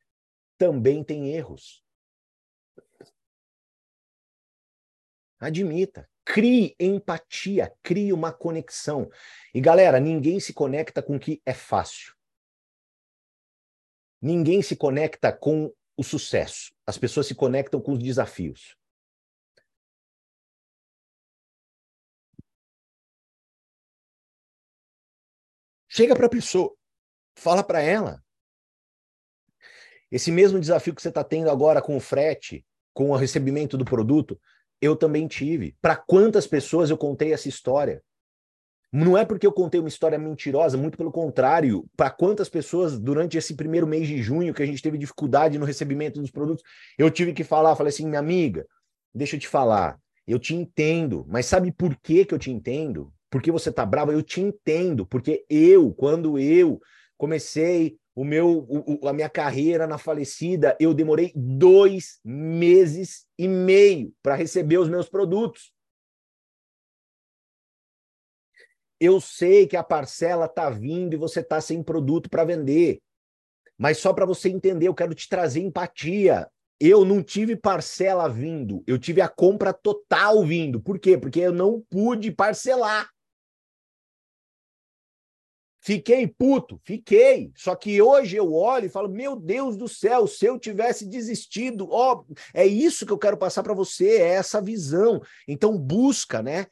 também 0.58 1.04
tem 1.04 1.34
erros. 1.34 1.84
Admita. 5.40 6.10
Crie 6.24 6.76
empatia, 6.80 7.72
crie 7.84 8.12
uma 8.12 8.34
conexão. 8.34 9.10
E 9.54 9.62
galera, 9.62 10.00
ninguém 10.00 10.40
se 10.40 10.54
conecta 10.54 11.04
com 11.04 11.18
o 11.18 11.20
que 11.20 11.42
é 11.46 11.54
fácil. 11.54 12.16
Ninguém 14.20 14.64
se 14.64 14.76
conecta 14.76 15.32
com 15.32 15.72
o 15.96 16.04
sucesso. 16.04 16.74
As 16.86 16.98
pessoas 16.98 17.28
se 17.28 17.36
conectam 17.36 17.80
com 17.80 17.92
os 17.92 18.00
desafios. 18.00 18.76
Chega 25.88 26.16
para 26.16 26.26
a 26.26 26.30
pessoa, 26.30 26.76
fala 27.38 27.64
para 27.64 27.82
ela. 27.82 28.25
Esse 30.12 30.32
mesmo 30.32 30.60
desafio 30.60 30.94
que 30.94 31.02
você 31.02 31.10
está 31.10 31.24
tendo 31.24 31.50
agora 31.50 31.82
com 31.82 31.98
o 31.98 32.00
frete, 32.00 32.66
com 32.94 33.10
o 33.10 33.16
recebimento 33.16 33.78
do 33.78 33.86
produto, 33.86 34.40
eu 34.82 34.96
também 34.96 35.28
tive. 35.28 35.76
Para 35.82 35.96
quantas 35.96 36.48
pessoas 36.48 36.90
eu 36.90 36.98
contei 36.98 37.34
essa 37.34 37.50
história? 37.50 38.02
Não 38.92 39.18
é 39.18 39.26
porque 39.26 39.46
eu 39.46 39.52
contei 39.52 39.80
uma 39.80 39.90
história 39.90 40.18
mentirosa, 40.18 40.78
muito 40.78 40.98
pelo 40.98 41.12
contrário. 41.12 41.86
Para 41.98 42.10
quantas 42.10 42.48
pessoas, 42.48 42.98
durante 42.98 43.38
esse 43.38 43.54
primeiro 43.54 43.86
mês 43.86 44.08
de 44.08 44.22
junho, 44.22 44.54
que 44.54 44.64
a 44.64 44.66
gente 44.66 44.82
teve 44.82 44.98
dificuldade 44.98 45.58
no 45.60 45.66
recebimento 45.66 46.22
dos 46.22 46.32
produtos, 46.32 46.64
eu 46.98 47.12
tive 47.12 47.34
que 47.34 47.44
falar, 47.44 47.76
falei 47.76 47.90
assim, 47.90 48.08
minha 48.08 48.20
amiga, 48.20 48.66
deixa 49.14 49.36
eu 49.36 49.40
te 49.40 49.48
falar, 49.48 50.00
Eu 50.28 50.40
te 50.40 50.56
entendo, 50.56 51.26
mas 51.28 51.46
sabe 51.46 51.72
por 51.72 51.96
que, 51.98 52.26
que 52.26 52.34
eu 52.34 52.40
te 52.40 52.50
entendo? 52.50 53.14
Porque 53.30 53.52
você 53.52 53.72
tá 53.72 53.86
bravo? 53.86 54.12
Eu 54.12 54.24
te 54.24 54.42
entendo, 54.42 55.06
porque 55.06 55.46
eu, 55.50 55.94
quando 55.94 56.40
eu 56.40 56.80
comecei 57.18 57.98
o 58.16 58.24
meu, 58.24 58.66
o, 58.70 59.08
a 59.08 59.14
minha 59.14 59.30
carreira 59.30 59.86
na 59.86 59.98
falecida, 59.98 60.78
eu 60.80 60.94
demorei 60.94 61.34
dois 61.36 62.20
meses 62.24 63.28
e 63.38 63.46
meio 63.46 64.14
para 64.24 64.36
receber 64.36 64.78
os 64.78 64.88
meus 64.88 65.10
produtos. 65.10 65.74
Eu 68.98 69.20
sei 69.20 69.68
que 69.68 69.76
a 69.76 69.84
parcela 69.84 70.46
está 70.46 70.70
vindo 70.70 71.14
e 71.14 71.18
você 71.18 71.42
está 71.42 71.60
sem 71.60 71.84
produto 71.84 72.30
para 72.30 72.46
vender. 72.46 73.02
Mas 73.78 73.98
só 73.98 74.14
para 74.14 74.26
você 74.26 74.48
entender, 74.48 74.88
eu 74.88 74.96
quero 74.96 75.14
te 75.14 75.28
trazer 75.28 75.60
empatia. 75.60 76.50
Eu 76.80 77.04
não 77.04 77.22
tive 77.22 77.56
parcela 77.58 78.28
vindo, 78.30 78.84
eu 78.86 78.98
tive 78.98 79.22
a 79.22 79.30
compra 79.30 79.74
total 79.74 80.46
vindo. 80.46 80.82
Por 80.82 81.00
quê? 81.00 81.18
Porque 81.18 81.40
eu 81.40 81.54
não 81.54 81.82
pude 81.90 82.32
parcelar. 82.32 83.10
Fiquei 85.86 86.26
puto, 86.26 86.82
fiquei. 86.84 87.52
Só 87.56 87.76
que 87.76 88.02
hoje 88.02 88.36
eu 88.36 88.52
olho 88.52 88.88
e 88.88 88.90
falo: 88.90 89.08
meu 89.08 89.36
Deus 89.36 89.78
do 89.78 89.88
céu, 89.88 90.26
se 90.26 90.44
eu 90.44 90.58
tivesse 90.58 91.06
desistido, 91.06 91.88
ó, 91.92 92.24
é 92.56 92.66
isso 92.66 93.06
que 93.06 93.12
eu 93.12 93.20
quero 93.20 93.38
passar 93.38 93.62
para 93.62 93.76
você, 93.76 94.18
é 94.18 94.30
essa 94.30 94.60
visão. 94.60 95.22
Então 95.48 95.78
busca, 95.78 96.42
né? 96.42 96.66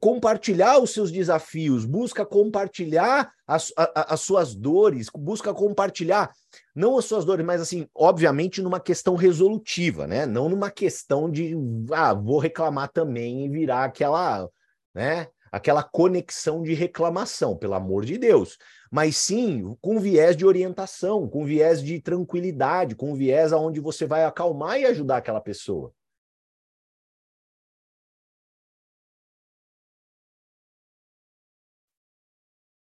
Compartilhar 0.00 0.78
os 0.78 0.88
seus 0.88 1.12
desafios, 1.12 1.84
busca 1.84 2.24
compartilhar 2.24 3.30
as, 3.46 3.74
a, 3.76 4.14
as 4.14 4.22
suas 4.22 4.54
dores, 4.54 5.08
busca 5.14 5.52
compartilhar, 5.52 6.32
não 6.74 6.96
as 6.96 7.04
suas 7.04 7.26
dores, 7.26 7.44
mas 7.44 7.60
assim, 7.60 7.86
obviamente 7.94 8.62
numa 8.62 8.80
questão 8.80 9.16
resolutiva, 9.16 10.06
né? 10.06 10.24
Não 10.24 10.48
numa 10.48 10.70
questão 10.70 11.30
de, 11.30 11.54
ah, 11.92 12.14
vou 12.14 12.38
reclamar 12.38 12.88
também 12.90 13.44
e 13.44 13.50
virar 13.50 13.84
aquela, 13.84 14.48
né? 14.94 15.28
Aquela 15.56 15.82
conexão 15.82 16.62
de 16.62 16.74
reclamação, 16.74 17.56
pelo 17.56 17.74
amor 17.74 18.04
de 18.04 18.18
Deus, 18.18 18.58
mas 18.90 19.16
sim 19.16 19.74
com 19.80 19.98
viés 19.98 20.36
de 20.36 20.44
orientação, 20.44 21.28
com 21.28 21.44
viés 21.46 21.82
de 21.82 22.00
tranquilidade, 22.00 22.94
com 22.94 23.14
viés 23.14 23.52
aonde 23.52 23.80
você 23.80 24.06
vai 24.06 24.24
acalmar 24.24 24.78
e 24.78 24.84
ajudar 24.84 25.16
aquela 25.16 25.40
pessoa. 25.40 25.94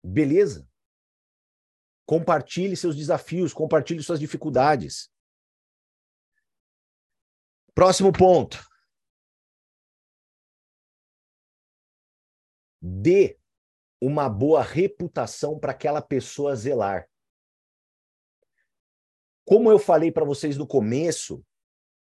Beleza? 0.02 0.66
Compartilhe 2.06 2.76
seus 2.76 2.96
desafios, 2.96 3.52
compartilhe 3.52 4.02
suas 4.02 4.18
dificuldades. 4.18 5.10
Próximo 7.74 8.12
ponto. 8.12 8.71
Dê 12.82 13.38
uma 14.00 14.28
boa 14.28 14.62
reputação 14.62 15.58
para 15.58 15.70
aquela 15.70 16.02
pessoa 16.02 16.56
zelar. 16.56 17.08
Como 19.44 19.70
eu 19.70 19.78
falei 19.78 20.10
para 20.10 20.24
vocês 20.24 20.56
no 20.56 20.66
começo, 20.66 21.44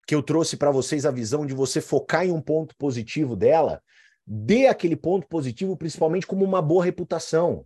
que 0.06 0.14
eu 0.14 0.22
trouxe 0.22 0.58
para 0.58 0.72
vocês 0.72 1.06
a 1.06 1.12
visão 1.12 1.46
de 1.46 1.54
você 1.54 1.80
focar 1.80 2.26
em 2.26 2.32
um 2.32 2.42
ponto 2.42 2.76
positivo 2.76 3.36
dela, 3.36 3.82
dê 4.26 4.68
aquele 4.68 4.98
ponto 4.98 5.28
positivo 5.28 5.78
principalmente 5.78 6.28
como 6.28 6.44
uma 6.44 6.62
boa 6.62 6.84
reputação. 6.84 7.66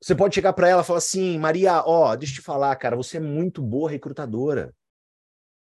Você 0.00 0.14
pode 0.14 0.34
chegar 0.34 0.52
para 0.52 0.68
ela 0.68 0.82
e 0.82 0.84
falar 0.84 0.98
assim, 0.98 1.38
Maria, 1.38 1.82
ó, 1.84 2.14
deixa 2.14 2.34
eu 2.34 2.36
te 2.36 2.42
falar, 2.42 2.76
cara, 2.76 2.94
você 2.94 3.16
é 3.16 3.20
muito 3.20 3.62
boa 3.62 3.90
recrutadora. 3.90 4.74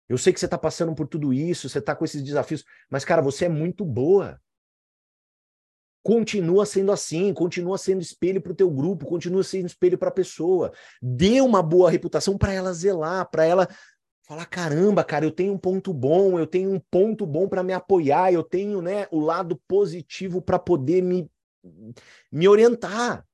Eu 0.08 0.18
sei 0.18 0.32
que 0.32 0.40
você 0.40 0.46
está 0.46 0.58
passando 0.58 0.94
por 0.94 1.08
tudo 1.08 1.32
isso, 1.32 1.68
você 1.68 1.78
está 1.78 1.94
com 1.94 2.04
esses 2.04 2.22
desafios, 2.22 2.64
mas, 2.90 3.04
cara, 3.04 3.22
você 3.22 3.46
é 3.46 3.48
muito 3.48 3.84
boa. 3.84 4.40
Continua 6.02 6.66
sendo 6.66 6.92
assim, 6.92 7.32
continua 7.32 7.78
sendo 7.78 8.02
espelho 8.02 8.42
para 8.42 8.52
o 8.52 8.54
teu 8.54 8.70
grupo, 8.70 9.06
continua 9.06 9.42
sendo 9.42 9.66
espelho 9.66 9.96
para 9.96 10.10
a 10.10 10.12
pessoa. 10.12 10.70
Dê 11.00 11.40
uma 11.40 11.62
boa 11.62 11.90
reputação 11.90 12.36
para 12.36 12.52
ela 12.52 12.74
zelar, 12.74 13.30
para 13.30 13.46
ela 13.46 13.66
falar: 14.24 14.44
caramba, 14.44 15.02
cara, 15.02 15.24
eu 15.24 15.30
tenho 15.30 15.54
um 15.54 15.58
ponto 15.58 15.94
bom, 15.94 16.38
eu 16.38 16.46
tenho 16.46 16.70
um 16.70 16.78
ponto 16.78 17.26
bom 17.26 17.48
para 17.48 17.62
me 17.62 17.72
apoiar, 17.72 18.30
eu 18.30 18.42
tenho 18.42 18.82
né, 18.82 19.06
o 19.10 19.18
lado 19.18 19.58
positivo 19.66 20.42
para 20.42 20.58
poder 20.58 21.02
me, 21.02 21.30
me 22.30 22.46
orientar. 22.46 23.26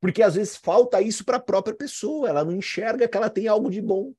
Porque 0.00 0.22
às 0.22 0.34
vezes 0.34 0.56
falta 0.56 1.00
isso 1.00 1.24
para 1.24 1.38
a 1.38 1.42
própria 1.42 1.74
pessoa, 1.74 2.28
ela 2.28 2.44
não 2.44 2.52
enxerga 2.52 3.08
que 3.08 3.16
ela 3.16 3.30
tem 3.30 3.48
algo 3.48 3.70
de 3.70 3.80
bom. 3.80 4.12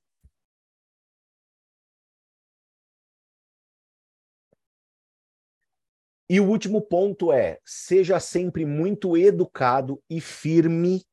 E 6.34 6.39
o 6.39 6.48
último 6.48 6.82
ponto 6.82 7.34
é: 7.34 7.60
seja 7.65 8.17
sempre 8.17 8.65
muito 8.65 9.17
educado 9.17 10.02
e 10.10 10.22
firme 10.22 11.06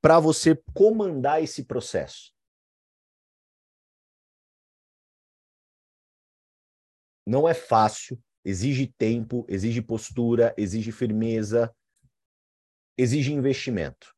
para 0.00 0.20
você 0.20 0.54
comandar 0.72 1.42
esse 1.42 1.64
processo. 1.64 2.32
Não 7.26 7.48
é 7.48 7.52
fácil, 7.52 8.16
exige 8.44 8.86
tempo, 8.86 9.44
exige 9.48 9.82
postura, 9.82 10.54
exige 10.56 10.92
firmeza, 10.92 11.74
exige 12.96 13.32
investimento. 13.32 14.14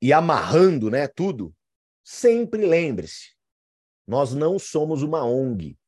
E 0.00 0.14
amarrando, 0.14 0.90
né, 0.90 1.06
tudo, 1.08 1.54
sempre 2.02 2.64
lembre-se, 2.64 3.34
nós 4.06 4.32
não 4.32 4.58
somos 4.58 5.02
uma 5.02 5.26
ONG. 5.26 5.78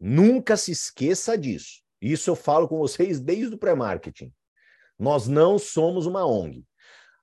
Nunca 0.00 0.56
se 0.56 0.72
esqueça 0.72 1.36
disso. 1.36 1.82
Isso 2.00 2.30
eu 2.30 2.36
falo 2.36 2.68
com 2.68 2.78
vocês 2.78 3.20
desde 3.20 3.54
o 3.54 3.58
pré-marketing. 3.58 4.32
Nós 4.98 5.26
não 5.26 5.58
somos 5.58 6.06
uma 6.06 6.26
ONG. 6.26 6.64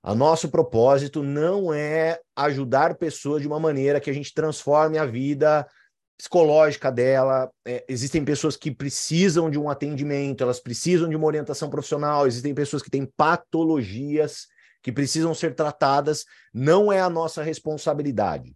O 0.02 0.14
nosso 0.14 0.48
propósito 0.48 1.22
não 1.22 1.72
é 1.74 2.20
ajudar 2.36 2.94
pessoas 2.94 3.42
de 3.42 3.48
uma 3.48 3.58
maneira 3.58 4.00
que 4.00 4.08
a 4.08 4.12
gente 4.12 4.32
transforme 4.32 4.98
a 4.98 5.04
vida 5.04 5.66
psicológica 6.16 6.90
dela. 6.90 7.50
É, 7.66 7.84
existem 7.88 8.24
pessoas 8.24 8.56
que 8.56 8.70
precisam 8.70 9.50
de 9.50 9.58
um 9.58 9.68
atendimento, 9.68 10.42
elas 10.42 10.60
precisam 10.60 11.08
de 11.08 11.16
uma 11.16 11.26
orientação 11.26 11.68
profissional, 11.68 12.26
existem 12.26 12.54
pessoas 12.54 12.82
que 12.82 12.90
têm 12.90 13.04
patologias 13.16 14.46
que 14.82 14.92
precisam 14.92 15.34
ser 15.34 15.54
tratadas. 15.54 16.24
Não 16.54 16.92
é 16.92 17.00
a 17.00 17.10
nossa 17.10 17.42
responsabilidade. 17.42 18.54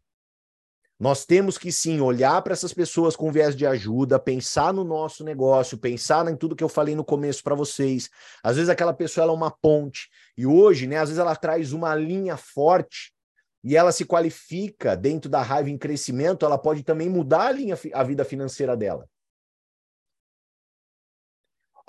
Nós 1.00 1.24
temos 1.24 1.56
que 1.56 1.72
sim 1.72 1.98
olhar 2.02 2.42
para 2.42 2.52
essas 2.52 2.74
pessoas 2.74 3.16
com 3.16 3.32
viés 3.32 3.56
de 3.56 3.66
ajuda, 3.66 4.18
pensar 4.18 4.70
no 4.70 4.84
nosso 4.84 5.24
negócio, 5.24 5.78
pensar 5.78 6.28
em 6.28 6.36
tudo 6.36 6.54
que 6.54 6.62
eu 6.62 6.68
falei 6.68 6.94
no 6.94 7.02
começo 7.02 7.42
para 7.42 7.54
vocês. 7.54 8.10
Às 8.42 8.56
vezes 8.56 8.68
aquela 8.68 8.92
pessoa 8.92 9.26
é 9.26 9.30
uma 9.30 9.50
ponte 9.50 10.10
e 10.36 10.46
hoje, 10.46 10.86
né, 10.86 10.98
às 10.98 11.08
vezes 11.08 11.18
ela 11.18 11.34
traz 11.34 11.72
uma 11.72 11.94
linha 11.94 12.36
forte 12.36 13.14
e 13.64 13.78
ela 13.78 13.92
se 13.92 14.04
qualifica 14.04 14.94
dentro 14.94 15.30
da 15.30 15.40
raiva 15.40 15.70
em 15.70 15.78
crescimento, 15.78 16.44
ela 16.44 16.58
pode 16.58 16.82
também 16.82 17.08
mudar 17.08 17.46
a 17.46 17.52
linha 17.52 17.78
a 17.94 18.04
vida 18.04 18.22
financeira 18.22 18.76
dela. 18.76 19.08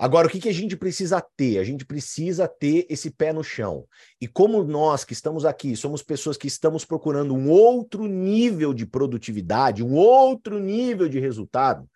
Agora, 0.02 0.26
o 0.26 0.30
que, 0.30 0.40
que 0.40 0.48
a 0.48 0.52
gente 0.52 0.76
precisa 0.76 1.20
ter? 1.36 1.58
A 1.58 1.64
gente 1.64 1.84
precisa 1.86 2.48
ter 2.48 2.88
esse 2.90 3.08
pé 3.08 3.32
no 3.32 3.44
chão. 3.44 3.86
E 4.20 4.26
como 4.26 4.64
nós 4.64 5.04
que 5.04 5.12
estamos 5.12 5.44
aqui 5.44 5.76
somos 5.76 6.02
pessoas 6.02 6.36
que 6.36 6.48
estamos 6.48 6.84
procurando 6.84 7.36
um 7.36 7.48
outro 7.48 8.08
nível 8.08 8.74
de 8.74 8.84
produtividade, 8.84 9.80
um 9.80 9.94
outro 9.94 10.58
nível 10.58 11.08
de 11.08 11.20
resultado, 11.20 11.88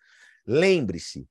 lembre-se, 0.45 1.27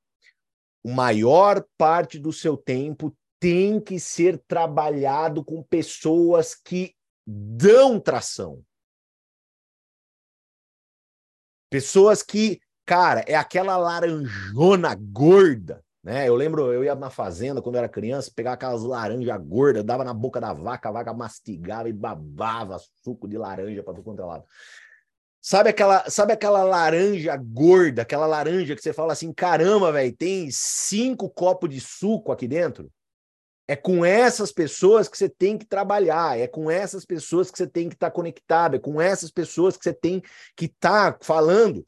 a 0.84 0.90
maior 0.90 1.64
parte 1.78 2.18
do 2.18 2.30
seu 2.30 2.58
tempo 2.58 3.16
tem 3.40 3.80
que 3.80 3.98
ser 3.98 4.36
trabalhado 4.46 5.42
com 5.42 5.62
pessoas 5.62 6.54
que 6.54 6.94
dão 7.26 7.98
tração. 7.98 8.62
Pessoas 11.70 12.22
que, 12.22 12.60
cara, 12.84 13.24
é 13.26 13.34
aquela 13.34 13.78
laranjona 13.78 14.94
gorda 14.94 15.82
né? 16.06 16.28
Eu 16.28 16.36
lembro, 16.36 16.72
eu 16.72 16.84
ia 16.84 16.94
na 16.94 17.10
fazenda 17.10 17.60
quando 17.60 17.74
eu 17.74 17.80
era 17.80 17.88
criança, 17.88 18.30
pegava 18.32 18.54
aquelas 18.54 18.84
laranjas 18.84 19.42
gordas, 19.42 19.82
dava 19.82 20.04
na 20.04 20.14
boca 20.14 20.40
da 20.40 20.52
vaca, 20.52 20.88
a 20.88 20.92
vaca 20.92 21.12
mastigava 21.12 21.88
e 21.88 21.92
babava 21.92 22.80
suco 23.02 23.26
de 23.26 23.36
laranja 23.36 23.82
para 23.82 23.92
todo 23.92 24.04
quanto 24.04 24.22
é 24.22 24.24
lado. 24.24 24.44
Sabe 25.42 25.70
aquela, 25.70 26.08
sabe 26.08 26.32
aquela 26.32 26.62
laranja 26.62 27.36
gorda, 27.36 28.02
aquela 28.02 28.24
laranja 28.24 28.76
que 28.76 28.82
você 28.82 28.92
fala 28.92 29.14
assim, 29.14 29.32
caramba, 29.32 29.90
velho, 29.90 30.16
tem 30.16 30.48
cinco 30.48 31.28
copos 31.28 31.68
de 31.68 31.80
suco 31.80 32.30
aqui 32.30 32.46
dentro? 32.46 32.88
É 33.66 33.74
com 33.74 34.04
essas 34.04 34.52
pessoas 34.52 35.08
que 35.08 35.18
você 35.18 35.28
tem 35.28 35.58
que 35.58 35.66
trabalhar, 35.66 36.38
é 36.38 36.46
com 36.46 36.70
essas 36.70 37.04
pessoas 37.04 37.50
que 37.50 37.58
você 37.58 37.66
tem 37.66 37.88
que 37.88 37.96
estar 37.96 38.10
tá 38.10 38.14
conectado, 38.14 38.76
é 38.76 38.78
com 38.78 39.00
essas 39.00 39.32
pessoas 39.32 39.76
que 39.76 39.82
você 39.82 39.92
tem 39.92 40.22
que 40.54 40.66
estar 40.66 41.14
tá 41.14 41.18
falando 41.20 41.84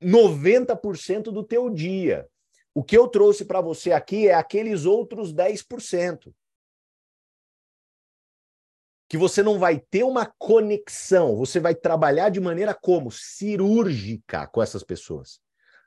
90% 0.00 1.32
do 1.32 1.42
teu 1.42 1.68
dia. 1.68 2.28
O 2.74 2.82
que 2.82 2.96
eu 2.96 3.06
trouxe 3.08 3.44
para 3.44 3.60
você 3.60 3.92
aqui 3.92 4.28
é 4.28 4.34
aqueles 4.34 4.84
outros 4.84 5.32
10%. 5.32 6.32
que 9.12 9.18
você 9.18 9.42
não 9.42 9.58
vai 9.58 9.78
ter 9.78 10.04
uma 10.04 10.24
conexão, 10.38 11.36
você 11.36 11.60
vai 11.60 11.74
trabalhar 11.74 12.30
de 12.30 12.40
maneira 12.40 12.72
como? 12.72 13.10
Cirúrgica 13.12 14.46
com 14.46 14.62
essas 14.62 14.82
pessoas, 14.82 15.38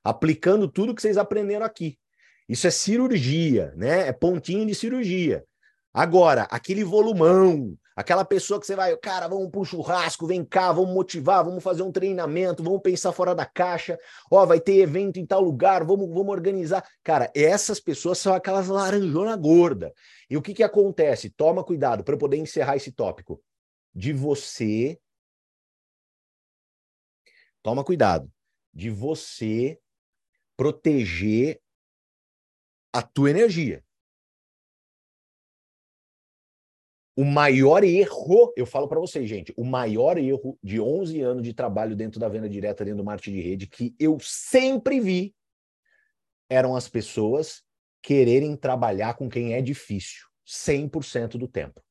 aplicando 0.03 0.67
tudo 0.67 0.93
que 0.93 1.01
vocês 1.01 1.17
aprenderam 1.17 1.65
aqui. 1.65 1.97
Isso 2.47 2.67
é 2.67 2.69
cirurgia, 2.69 3.73
né? 3.75 4.07
É 4.07 4.13
pontinho 4.13 4.63
de 4.67 4.75
cirurgia. 4.75 5.43
Agora, 5.91 6.43
aquele 6.51 6.83
volumão, 6.83 7.75
aquela 7.95 8.25
pessoa 8.25 8.59
que 8.59 8.65
você 8.65 8.75
vai, 8.75 8.95
cara, 8.97 9.27
vamos 9.27 9.49
para 9.49 9.59
um 9.61 9.65
churrasco, 9.65 10.27
vem 10.27 10.43
cá, 10.43 10.71
vamos 10.71 10.93
motivar, 10.93 11.45
vamos 11.45 11.63
fazer 11.63 11.83
um 11.83 11.91
treinamento, 11.91 12.63
vamos 12.63 12.81
pensar 12.81 13.11
fora 13.11 13.33
da 13.33 13.45
caixa, 13.45 13.97
ó, 14.29 14.45
vai 14.45 14.59
ter 14.59 14.79
evento 14.79 15.17
em 15.17 15.25
tal 15.25 15.41
lugar, 15.41 15.85
vamos, 15.85 16.09
vamos 16.09 16.29
organizar. 16.29 16.85
Cara, 17.03 17.31
essas 17.35 17.79
pessoas 17.79 18.17
são 18.17 18.33
aquelas 18.33 18.67
laranjona 18.67 19.35
gorda. 19.35 19.93
E 20.29 20.35
o 20.35 20.41
que 20.41 20.53
que 20.53 20.63
acontece? 20.63 21.29
Toma 21.29 21.63
cuidado 21.63 22.03
para 22.03 22.15
eu 22.15 22.19
poder 22.19 22.37
encerrar 22.37 22.75
esse 22.75 22.91
tópico. 22.91 23.41
De 23.93 24.11
você 24.11 24.99
Toma 27.65 27.83
cuidado 27.83 28.31
de 28.71 28.89
você 28.89 29.79
proteger 30.57 31.61
a 32.93 33.01
tua 33.01 33.29
energia. 33.29 33.84
O 37.17 37.23
maior 37.23 37.81
erro, 37.85 38.51
eu 38.57 38.65
falo 38.65 38.89
para 38.89 38.99
vocês, 38.99 39.27
gente, 39.29 39.53
o 39.55 39.63
maior 39.63 40.17
erro 40.17 40.59
de 40.61 40.81
11 40.81 41.21
anos 41.21 41.43
de 41.43 41.53
trabalho 41.53 41.95
dentro 41.95 42.19
da 42.19 42.27
venda 42.27 42.49
direta, 42.49 42.83
dentro 42.83 42.97
do 42.97 43.05
marketing 43.05 43.37
de 43.37 43.41
rede, 43.41 43.67
que 43.67 43.95
eu 43.97 44.19
sempre 44.19 44.99
vi, 44.99 45.33
eram 46.49 46.75
as 46.75 46.89
pessoas 46.89 47.63
quererem 48.01 48.57
trabalhar 48.57 49.13
com 49.13 49.29
quem 49.29 49.53
é 49.53 49.61
difícil, 49.61 50.27
100% 50.45 51.37
do 51.37 51.47
tempo. 51.47 51.81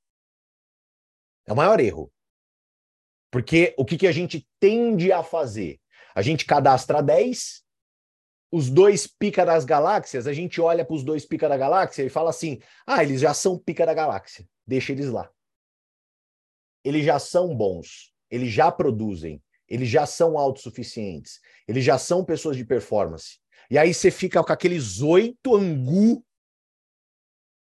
É 1.46 1.54
o 1.54 1.56
maior 1.56 1.80
erro. 1.80 2.12
Porque 3.30 3.74
o 3.78 3.84
que, 3.84 3.96
que 3.96 4.06
a 4.06 4.12
gente 4.12 4.46
tende 4.60 5.10
a 5.10 5.22
fazer? 5.22 5.80
A 6.14 6.20
gente 6.20 6.44
cadastra 6.44 7.02
10, 7.02 7.64
os 8.52 8.68
dois 8.68 9.06
pica 9.06 9.44
das 9.44 9.64
galáxias, 9.64 10.26
a 10.26 10.34
gente 10.34 10.60
olha 10.60 10.84
para 10.84 10.94
os 10.94 11.02
dois 11.02 11.24
pica 11.24 11.48
da 11.48 11.56
galáxia 11.56 12.04
e 12.04 12.10
fala 12.10 12.28
assim: 12.28 12.60
ah, 12.86 13.02
eles 13.02 13.22
já 13.22 13.32
são 13.32 13.58
pica 13.58 13.86
da 13.86 13.94
galáxia 13.94 14.46
deixa 14.66 14.92
eles 14.92 15.08
lá. 15.08 15.30
Eles 16.82 17.04
já 17.04 17.18
são 17.18 17.54
bons, 17.56 18.12
eles 18.30 18.52
já 18.52 18.70
produzem, 18.70 19.42
eles 19.68 19.88
já 19.88 20.06
são 20.06 20.38
autossuficientes, 20.38 21.40
eles 21.66 21.84
já 21.84 21.98
são 21.98 22.24
pessoas 22.24 22.56
de 22.56 22.64
performance. 22.64 23.38
E 23.70 23.78
aí 23.78 23.94
você 23.94 24.10
fica 24.10 24.42
com 24.44 24.52
aqueles 24.52 25.00
oito 25.00 25.56
angu 25.56 26.24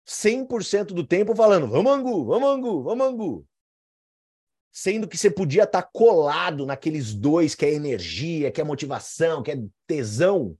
100% 0.07 0.87
do 0.87 1.05
tempo 1.05 1.35
falando: 1.35 1.67
vamos 1.67 1.91
angu, 1.91 2.25
vamos 2.25 2.49
angu, 2.49 2.83
vamos 2.83 3.07
angu. 3.07 3.47
Sendo 4.71 5.07
que 5.07 5.17
você 5.17 5.29
podia 5.29 5.63
estar 5.63 5.81
tá 5.81 5.89
colado 5.91 6.65
naqueles 6.65 7.13
dois 7.13 7.53
que 7.53 7.65
é 7.65 7.73
energia, 7.73 8.51
que 8.51 8.61
é 8.61 8.63
motivação, 8.63 9.43
que 9.43 9.51
é 9.51 9.63
tesão, 9.85 10.57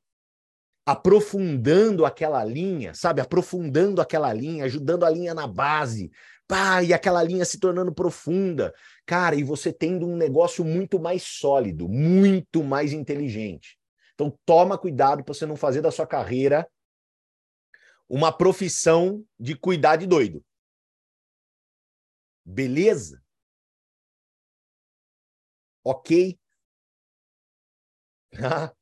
aprofundando 0.86 2.06
aquela 2.06 2.44
linha, 2.44 2.94
sabe? 2.94 3.22
Aprofundando 3.22 4.02
aquela 4.02 4.34
linha, 4.34 4.66
ajudando 4.66 5.06
a 5.06 5.10
linha 5.10 5.34
na 5.34 5.48
base, 5.48 6.12
pá, 6.48 6.84
e 6.84 6.94
aquela 6.94 7.24
linha 7.24 7.46
se 7.46 7.60
tornando 7.60 7.94
profunda. 7.94 8.74
Cara, 9.06 9.36
e 9.36 9.44
você 9.44 9.72
tendo 9.72 10.08
um 10.08 10.18
negócio 10.18 10.66
muito 10.66 11.00
mais 11.00 11.24
sólido, 11.24 11.88
muito 11.88 12.64
mais 12.64 12.94
inteligente. 12.94 13.78
Então 14.14 14.38
toma 14.46 14.78
cuidado 14.78 15.24
para 15.24 15.34
você 15.34 15.46
não 15.46 15.56
fazer 15.56 15.82
da 15.82 15.92
sua 15.92 16.08
carreira 16.08 16.68
uma 18.10 18.32
profissão 18.32 19.24
de 19.40 19.56
cuidar 19.56 19.96
de 19.96 20.06
doido. 20.06 20.44
Beleza? 22.46 23.22
Ok? 25.84 26.38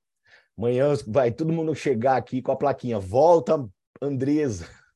Amanhã 0.60 0.94
vai 1.08 1.32
todo 1.32 1.54
mundo 1.54 1.74
chegar 1.74 2.18
aqui 2.18 2.42
com 2.42 2.52
a 2.52 2.58
plaquinha. 2.58 3.00
Volta, 3.00 3.66
Andresa. 4.02 4.68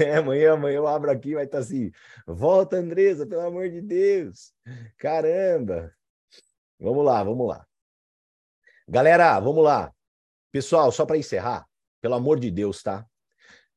É, 0.00 0.16
amanhã, 0.16 0.54
amanhã 0.54 0.78
eu 0.78 0.88
abro 0.88 1.08
aqui 1.08 1.34
vai 1.34 1.44
estar 1.44 1.58
tá 1.58 1.62
assim. 1.62 1.92
Volta, 2.26 2.78
Andresa, 2.78 3.24
pelo 3.24 3.42
amor 3.42 3.70
de 3.70 3.80
Deus. 3.80 4.52
Caramba. 4.98 5.94
Vamos 6.80 7.04
lá, 7.04 7.22
vamos 7.22 7.46
lá. 7.46 7.64
Galera, 8.88 9.38
vamos 9.38 9.62
lá. 9.62 9.94
Pessoal, 10.50 10.90
só 10.90 11.06
para 11.06 11.16
encerrar, 11.16 11.64
pelo 12.00 12.14
amor 12.14 12.40
de 12.40 12.50
Deus, 12.50 12.82
tá? 12.82 13.06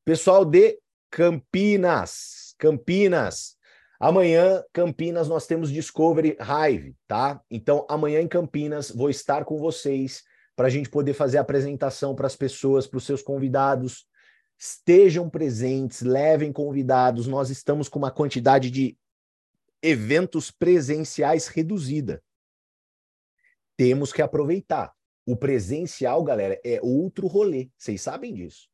Pessoal 0.04 0.44
de 0.44 0.76
Campinas, 1.08 2.56
Campinas, 2.58 3.55
Amanhã, 3.98 4.62
Campinas, 4.72 5.28
nós 5.28 5.46
temos 5.46 5.70
Discovery 5.70 6.36
Hive, 6.38 6.94
tá? 7.06 7.40
Então, 7.50 7.86
amanhã 7.88 8.20
em 8.20 8.28
Campinas, 8.28 8.90
vou 8.90 9.08
estar 9.08 9.44
com 9.44 9.58
vocês 9.58 10.22
para 10.54 10.66
a 10.66 10.70
gente 10.70 10.90
poder 10.90 11.14
fazer 11.14 11.38
a 11.38 11.42
apresentação 11.42 12.14
para 12.14 12.26
as 12.26 12.36
pessoas, 12.36 12.86
para 12.86 12.98
os 12.98 13.04
seus 13.04 13.22
convidados. 13.22 14.06
Estejam 14.58 15.28
presentes, 15.28 16.02
levem 16.02 16.52
convidados. 16.52 17.26
Nós 17.26 17.50
estamos 17.50 17.88
com 17.88 17.98
uma 17.98 18.10
quantidade 18.10 18.70
de 18.70 18.96
eventos 19.82 20.50
presenciais 20.50 21.46
reduzida. 21.46 22.22
Temos 23.76 24.12
que 24.12 24.22
aproveitar. 24.22 24.94
O 25.26 25.36
presencial, 25.36 26.22
galera, 26.22 26.58
é 26.64 26.80
outro 26.82 27.26
rolê. 27.26 27.68
Vocês 27.76 28.00
sabem 28.00 28.32
disso. 28.32 28.68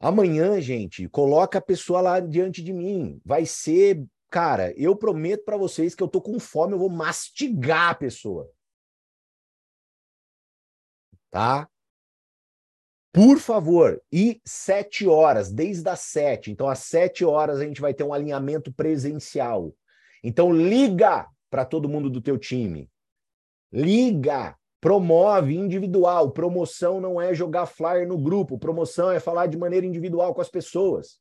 Amanhã, 0.00 0.60
gente, 0.60 1.08
coloca 1.08 1.58
a 1.58 1.62
pessoa 1.62 2.00
lá 2.00 2.20
diante 2.20 2.62
de 2.62 2.72
mim. 2.72 3.20
Vai 3.24 3.46
ser, 3.46 4.04
cara, 4.30 4.72
eu 4.76 4.94
prometo 4.96 5.44
para 5.44 5.56
vocês 5.56 5.94
que 5.94 6.02
eu 6.02 6.08
tô 6.08 6.20
com 6.20 6.38
fome, 6.38 6.74
eu 6.74 6.78
vou 6.78 6.90
mastigar 6.90 7.90
a 7.90 7.94
pessoa. 7.94 8.50
Tá? 11.30 11.68
Por 13.14 13.38
favor, 13.38 14.02
e 14.12 14.40
sete 14.44 15.06
horas, 15.06 15.52
desde 15.52 15.88
as 15.88 16.00
sete. 16.00 16.50
Então, 16.50 16.68
às 16.68 16.80
sete 16.80 17.24
horas 17.24 17.60
a 17.60 17.64
gente 17.64 17.80
vai 17.80 17.94
ter 17.94 18.02
um 18.02 18.12
alinhamento 18.12 18.72
presencial. 18.72 19.72
Então, 20.22 20.52
liga 20.52 21.28
para 21.48 21.64
todo 21.64 21.88
mundo 21.88 22.10
do 22.10 22.20
teu 22.20 22.36
time. 22.36 22.90
Liga, 23.72 24.56
Promove 24.84 25.54
individual. 25.54 26.30
Promoção 26.30 27.00
não 27.00 27.18
é 27.18 27.32
jogar 27.32 27.64
flyer 27.64 28.06
no 28.06 28.18
grupo. 28.18 28.58
Promoção 28.58 29.10
é 29.10 29.18
falar 29.18 29.46
de 29.46 29.56
maneira 29.56 29.86
individual 29.86 30.34
com 30.34 30.42
as 30.42 30.50
pessoas. 30.50 31.18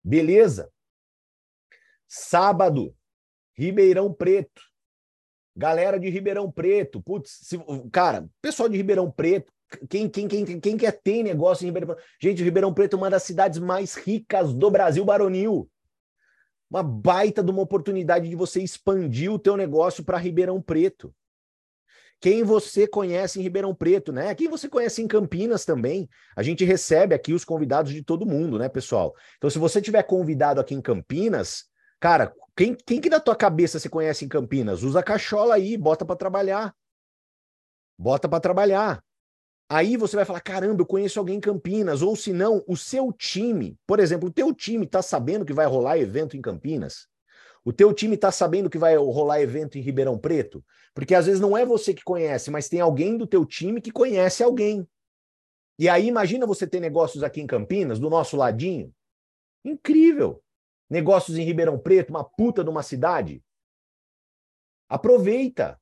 Beleza? 0.00 0.70
Sábado, 2.06 2.94
Ribeirão 3.58 4.14
Preto. 4.14 4.62
Galera 5.56 5.98
de 5.98 6.08
Ribeirão 6.08 6.52
Preto. 6.52 7.02
Putz, 7.02 7.32
se, 7.42 7.58
cara, 7.90 8.30
pessoal 8.40 8.68
de 8.68 8.76
Ribeirão 8.76 9.10
Preto, 9.10 9.52
quem, 9.90 10.08
quem, 10.08 10.28
quem, 10.28 10.60
quem 10.60 10.76
quer 10.76 10.92
ter 10.92 11.24
negócio 11.24 11.64
em 11.64 11.66
Ribeirão 11.66 11.96
Preto? 11.96 12.08
Gente, 12.22 12.44
Ribeirão 12.44 12.72
Preto 12.72 12.94
é 12.94 12.96
uma 12.96 13.10
das 13.10 13.24
cidades 13.24 13.58
mais 13.58 13.96
ricas 13.96 14.54
do 14.54 14.70
Brasil 14.70 15.04
baronil. 15.04 15.68
Uma 16.70 16.84
baita 16.84 17.42
de 17.42 17.50
uma 17.50 17.62
oportunidade 17.62 18.28
de 18.28 18.36
você 18.36 18.62
expandir 18.62 19.32
o 19.32 19.38
teu 19.38 19.56
negócio 19.56 20.04
para 20.04 20.16
Ribeirão 20.16 20.62
Preto 20.62 21.12
quem 22.20 22.42
você 22.42 22.86
conhece 22.86 23.38
em 23.38 23.42
Ribeirão 23.42 23.74
Preto, 23.74 24.12
né? 24.12 24.34
Quem 24.34 24.48
você 24.48 24.68
conhece 24.68 25.02
em 25.02 25.06
Campinas 25.06 25.64
também. 25.64 26.08
A 26.34 26.42
gente 26.42 26.64
recebe 26.64 27.14
aqui 27.14 27.32
os 27.32 27.44
convidados 27.44 27.92
de 27.92 28.02
todo 28.02 28.26
mundo, 28.26 28.58
né, 28.58 28.68
pessoal? 28.68 29.14
Então, 29.36 29.50
se 29.50 29.58
você 29.58 29.80
tiver 29.80 30.02
convidado 30.02 30.60
aqui 30.60 30.74
em 30.74 30.80
Campinas, 30.80 31.64
cara, 32.00 32.34
quem, 32.56 32.74
quem 32.74 33.00
que 33.00 33.10
da 33.10 33.20
tua 33.20 33.36
cabeça 33.36 33.78
você 33.78 33.88
conhece 33.88 34.24
em 34.24 34.28
Campinas? 34.28 34.82
Usa 34.82 35.00
a 35.00 35.02
cachola 35.02 35.54
aí, 35.54 35.76
bota 35.76 36.04
para 36.04 36.16
trabalhar. 36.16 36.74
Bota 37.98 38.28
para 38.28 38.40
trabalhar. 38.40 39.02
Aí 39.68 39.96
você 39.96 40.16
vai 40.16 40.24
falar: 40.24 40.40
caramba, 40.40 40.82
eu 40.82 40.86
conheço 40.86 41.18
alguém 41.18 41.36
em 41.36 41.40
Campinas. 41.40 42.00
Ou 42.00 42.16
se 42.16 42.32
não, 42.32 42.64
o 42.66 42.76
seu 42.76 43.12
time, 43.12 43.78
por 43.86 44.00
exemplo, 44.00 44.28
o 44.28 44.32
teu 44.32 44.54
time 44.54 44.86
está 44.86 45.02
sabendo 45.02 45.44
que 45.44 45.52
vai 45.52 45.66
rolar 45.66 45.98
evento 45.98 46.36
em 46.36 46.40
Campinas? 46.40 47.08
O 47.66 47.72
teu 47.72 47.92
time 47.92 48.14
está 48.14 48.30
sabendo 48.30 48.70
que 48.70 48.78
vai 48.78 48.96
rolar 48.96 49.40
evento 49.40 49.76
em 49.76 49.80
Ribeirão 49.80 50.16
Preto? 50.16 50.64
Porque 50.94 51.16
às 51.16 51.26
vezes 51.26 51.40
não 51.40 51.58
é 51.58 51.66
você 51.66 51.92
que 51.92 52.04
conhece, 52.04 52.48
mas 52.48 52.68
tem 52.68 52.78
alguém 52.78 53.18
do 53.18 53.26
teu 53.26 53.44
time 53.44 53.80
que 53.80 53.90
conhece 53.90 54.40
alguém. 54.40 54.88
E 55.76 55.88
aí 55.88 56.06
imagina 56.06 56.46
você 56.46 56.64
ter 56.64 56.78
negócios 56.78 57.24
aqui 57.24 57.40
em 57.40 57.46
Campinas, 57.46 57.98
do 57.98 58.08
nosso 58.08 58.36
ladinho. 58.36 58.94
Incrível. 59.64 60.40
Negócios 60.88 61.36
em 61.36 61.42
Ribeirão 61.42 61.76
Preto, 61.76 62.10
uma 62.10 62.22
puta 62.22 62.62
de 62.62 62.70
uma 62.70 62.84
cidade. 62.84 63.42
Aproveita. 64.88 65.76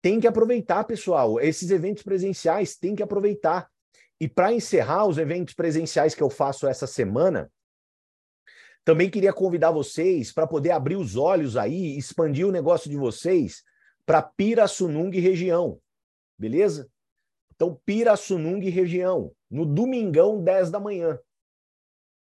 Tem 0.00 0.20
que 0.20 0.26
aproveitar, 0.28 0.84
pessoal. 0.84 1.40
Esses 1.40 1.72
eventos 1.72 2.04
presenciais 2.04 2.76
tem 2.76 2.94
que 2.94 3.02
aproveitar. 3.02 3.68
E 4.20 4.28
para 4.28 4.52
encerrar 4.52 5.04
os 5.04 5.18
eventos 5.18 5.52
presenciais 5.52 6.14
que 6.14 6.22
eu 6.22 6.30
faço 6.30 6.68
essa 6.68 6.86
semana, 6.86 7.50
também 8.84 9.10
queria 9.10 9.32
convidar 9.32 9.70
vocês 9.70 10.32
para 10.32 10.46
poder 10.46 10.70
abrir 10.70 10.96
os 10.96 11.16
olhos 11.16 11.56
aí, 11.56 11.96
expandir 11.96 12.46
o 12.46 12.52
negócio 12.52 12.88
de 12.88 12.96
vocês 12.96 13.62
para 14.06 14.22
Pirassunung 14.22 15.10
região. 15.10 15.78
Beleza? 16.38 16.88
Então, 17.54 17.78
Pirassunung 17.84 18.60
região, 18.70 19.32
no 19.50 19.66
domingão, 19.66 20.42
10 20.42 20.70
da 20.70 20.80
manhã. 20.80 21.18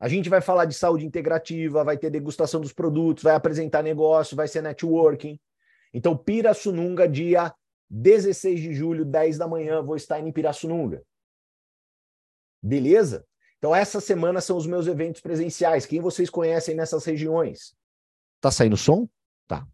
A 0.00 0.08
gente 0.08 0.30
vai 0.30 0.40
falar 0.40 0.64
de 0.64 0.74
saúde 0.74 1.04
integrativa, 1.04 1.84
vai 1.84 1.98
ter 1.98 2.10
degustação 2.10 2.60
dos 2.60 2.72
produtos, 2.72 3.22
vai 3.22 3.34
apresentar 3.34 3.82
negócio, 3.82 4.34
vai 4.34 4.48
ser 4.48 4.62
networking. 4.62 5.38
Então, 5.92 6.16
Pirassununga, 6.16 7.06
dia 7.06 7.54
16 7.90 8.60
de 8.60 8.72
julho, 8.72 9.04
10 9.04 9.36
da 9.36 9.46
manhã, 9.46 9.82
vou 9.82 9.96
estar 9.96 10.18
em 10.18 10.32
Pirassununga. 10.32 11.02
Beleza? 12.62 13.26
Então, 13.60 13.76
essa 13.76 14.00
semana 14.00 14.40
são 14.40 14.56
os 14.56 14.66
meus 14.66 14.86
eventos 14.86 15.20
presenciais. 15.20 15.84
Quem 15.84 16.00
vocês 16.00 16.30
conhecem 16.30 16.74
nessas 16.74 17.04
regiões? 17.04 17.76
Tá 18.40 18.50
saindo 18.50 18.74
som? 18.74 19.06
Tá. 19.46 19.68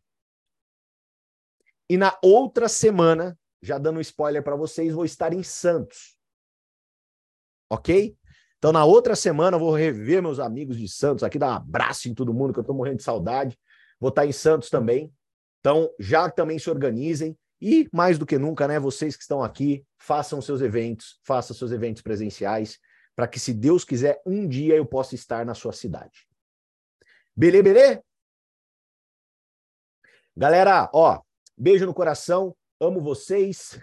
E 1.88 1.96
na 1.96 2.18
outra 2.20 2.68
semana, 2.68 3.38
já 3.62 3.78
dando 3.78 3.98
um 3.98 4.00
spoiler 4.00 4.42
para 4.42 4.56
vocês, 4.56 4.92
vou 4.92 5.04
estar 5.04 5.32
em 5.32 5.44
Santos. 5.44 6.16
Ok? 7.70 8.16
Então, 8.58 8.72
na 8.72 8.84
outra 8.84 9.14
semana, 9.14 9.56
vou 9.56 9.72
rever 9.72 10.20
meus 10.20 10.40
amigos 10.40 10.76
de 10.76 10.88
Santos 10.88 11.22
aqui, 11.22 11.38
dar 11.38 11.52
um 11.52 11.54
abraço 11.54 12.08
em 12.08 12.14
todo 12.14 12.34
mundo, 12.34 12.52
que 12.52 12.58
eu 12.58 12.62
estou 12.62 12.74
morrendo 12.74 12.96
de 12.96 13.04
saudade. 13.04 13.56
Vou 14.00 14.08
estar 14.08 14.26
em 14.26 14.32
Santos 14.32 14.68
também. 14.68 15.14
Então, 15.60 15.88
já 15.96 16.28
também 16.28 16.58
se 16.58 16.68
organizem. 16.68 17.38
E, 17.60 17.88
mais 17.92 18.18
do 18.18 18.26
que 18.26 18.36
nunca, 18.36 18.66
né, 18.66 18.80
vocês 18.80 19.14
que 19.14 19.22
estão 19.22 19.44
aqui, 19.44 19.86
façam 19.96 20.42
seus 20.42 20.60
eventos, 20.60 21.20
façam 21.22 21.56
seus 21.56 21.70
eventos 21.70 22.02
presenciais, 22.02 22.80
para 23.16 23.26
que, 23.26 23.40
se 23.40 23.54
Deus 23.54 23.82
quiser, 23.82 24.22
um 24.26 24.46
dia 24.46 24.76
eu 24.76 24.84
possa 24.84 25.14
estar 25.14 25.44
na 25.46 25.54
sua 25.54 25.72
cidade. 25.72 26.28
Belê, 27.34 27.62
belê? 27.62 28.02
Galera, 30.36 30.90
ó, 30.92 31.22
beijo 31.56 31.86
no 31.86 31.94
coração, 31.94 32.54
amo 32.78 33.00
vocês. 33.00 33.80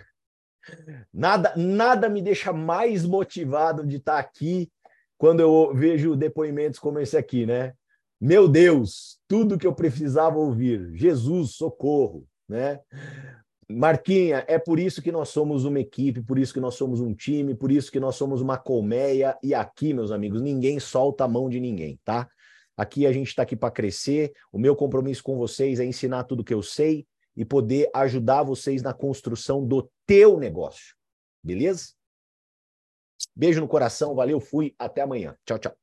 Nada, 1.12 1.54
nada 1.58 2.08
me 2.08 2.22
deixa 2.22 2.54
mais 2.54 3.06
motivado 3.06 3.86
de 3.86 3.98
estar 3.98 4.20
aqui 4.20 4.72
quando 5.18 5.40
eu 5.40 5.74
vejo 5.74 6.16
depoimentos 6.16 6.80
como 6.80 7.00
esse 7.00 7.18
aqui, 7.18 7.46
né? 7.46 7.74
Meu 8.22 8.48
Deus, 8.48 9.20
tudo 9.28 9.58
que 9.58 9.68
eu 9.68 9.74
precisava 9.74 10.38
ouvir. 10.38 10.96
Jesus, 10.96 11.56
socorro, 11.56 12.26
né? 12.48 12.80
Marquinha, 13.70 14.44
é 14.48 14.60
por 14.60 14.80
isso 14.80 15.02
que 15.02 15.12
nós 15.12 15.30
somos 15.30 15.66
uma 15.66 15.80
equipe, 15.80 16.22
por 16.22 16.38
isso 16.38 16.54
que 16.54 16.60
nós 16.60 16.76
somos 16.76 17.00
um 17.00 17.14
time, 17.14 17.56
por 17.56 17.72
isso 17.72 17.92
que 17.92 18.00
nós 18.00 18.16
somos 18.16 18.42
uma 18.42 18.58
colmeia. 18.58 19.38
E 19.42 19.54
aqui, 19.54 19.94
meus 19.94 20.12
amigos, 20.12 20.42
ninguém 20.42 20.80
solta 20.80 21.24
a 21.24 21.28
mão 21.28 21.50
de 21.50 21.60
ninguém, 21.60 22.00
tá? 22.04 22.28
Aqui 22.76 23.06
a 23.06 23.12
gente 23.12 23.28
está 23.28 23.44
aqui 23.44 23.56
para 23.56 23.72
crescer. 23.72 24.34
O 24.52 24.58
meu 24.58 24.76
compromisso 24.76 25.24
com 25.24 25.38
vocês 25.38 25.80
é 25.80 25.86
ensinar 25.86 26.24
tudo 26.24 26.44
que 26.44 26.54
eu 26.54 26.64
sei 26.64 27.06
e 27.36 27.46
poder 27.46 27.90
ajudar 27.94 28.44
vocês 28.44 28.82
na 28.82 28.94
construção 28.94 29.66
do 29.66 29.90
teu 30.06 30.38
negócio. 30.38 30.96
Beleza? 31.44 31.94
Beijo 33.36 33.62
no 33.62 33.68
coração, 33.68 34.14
valeu, 34.14 34.40
fui, 34.40 34.76
até 34.78 35.02
amanhã. 35.02 35.36
Tchau, 35.46 35.58
tchau. 35.58 35.83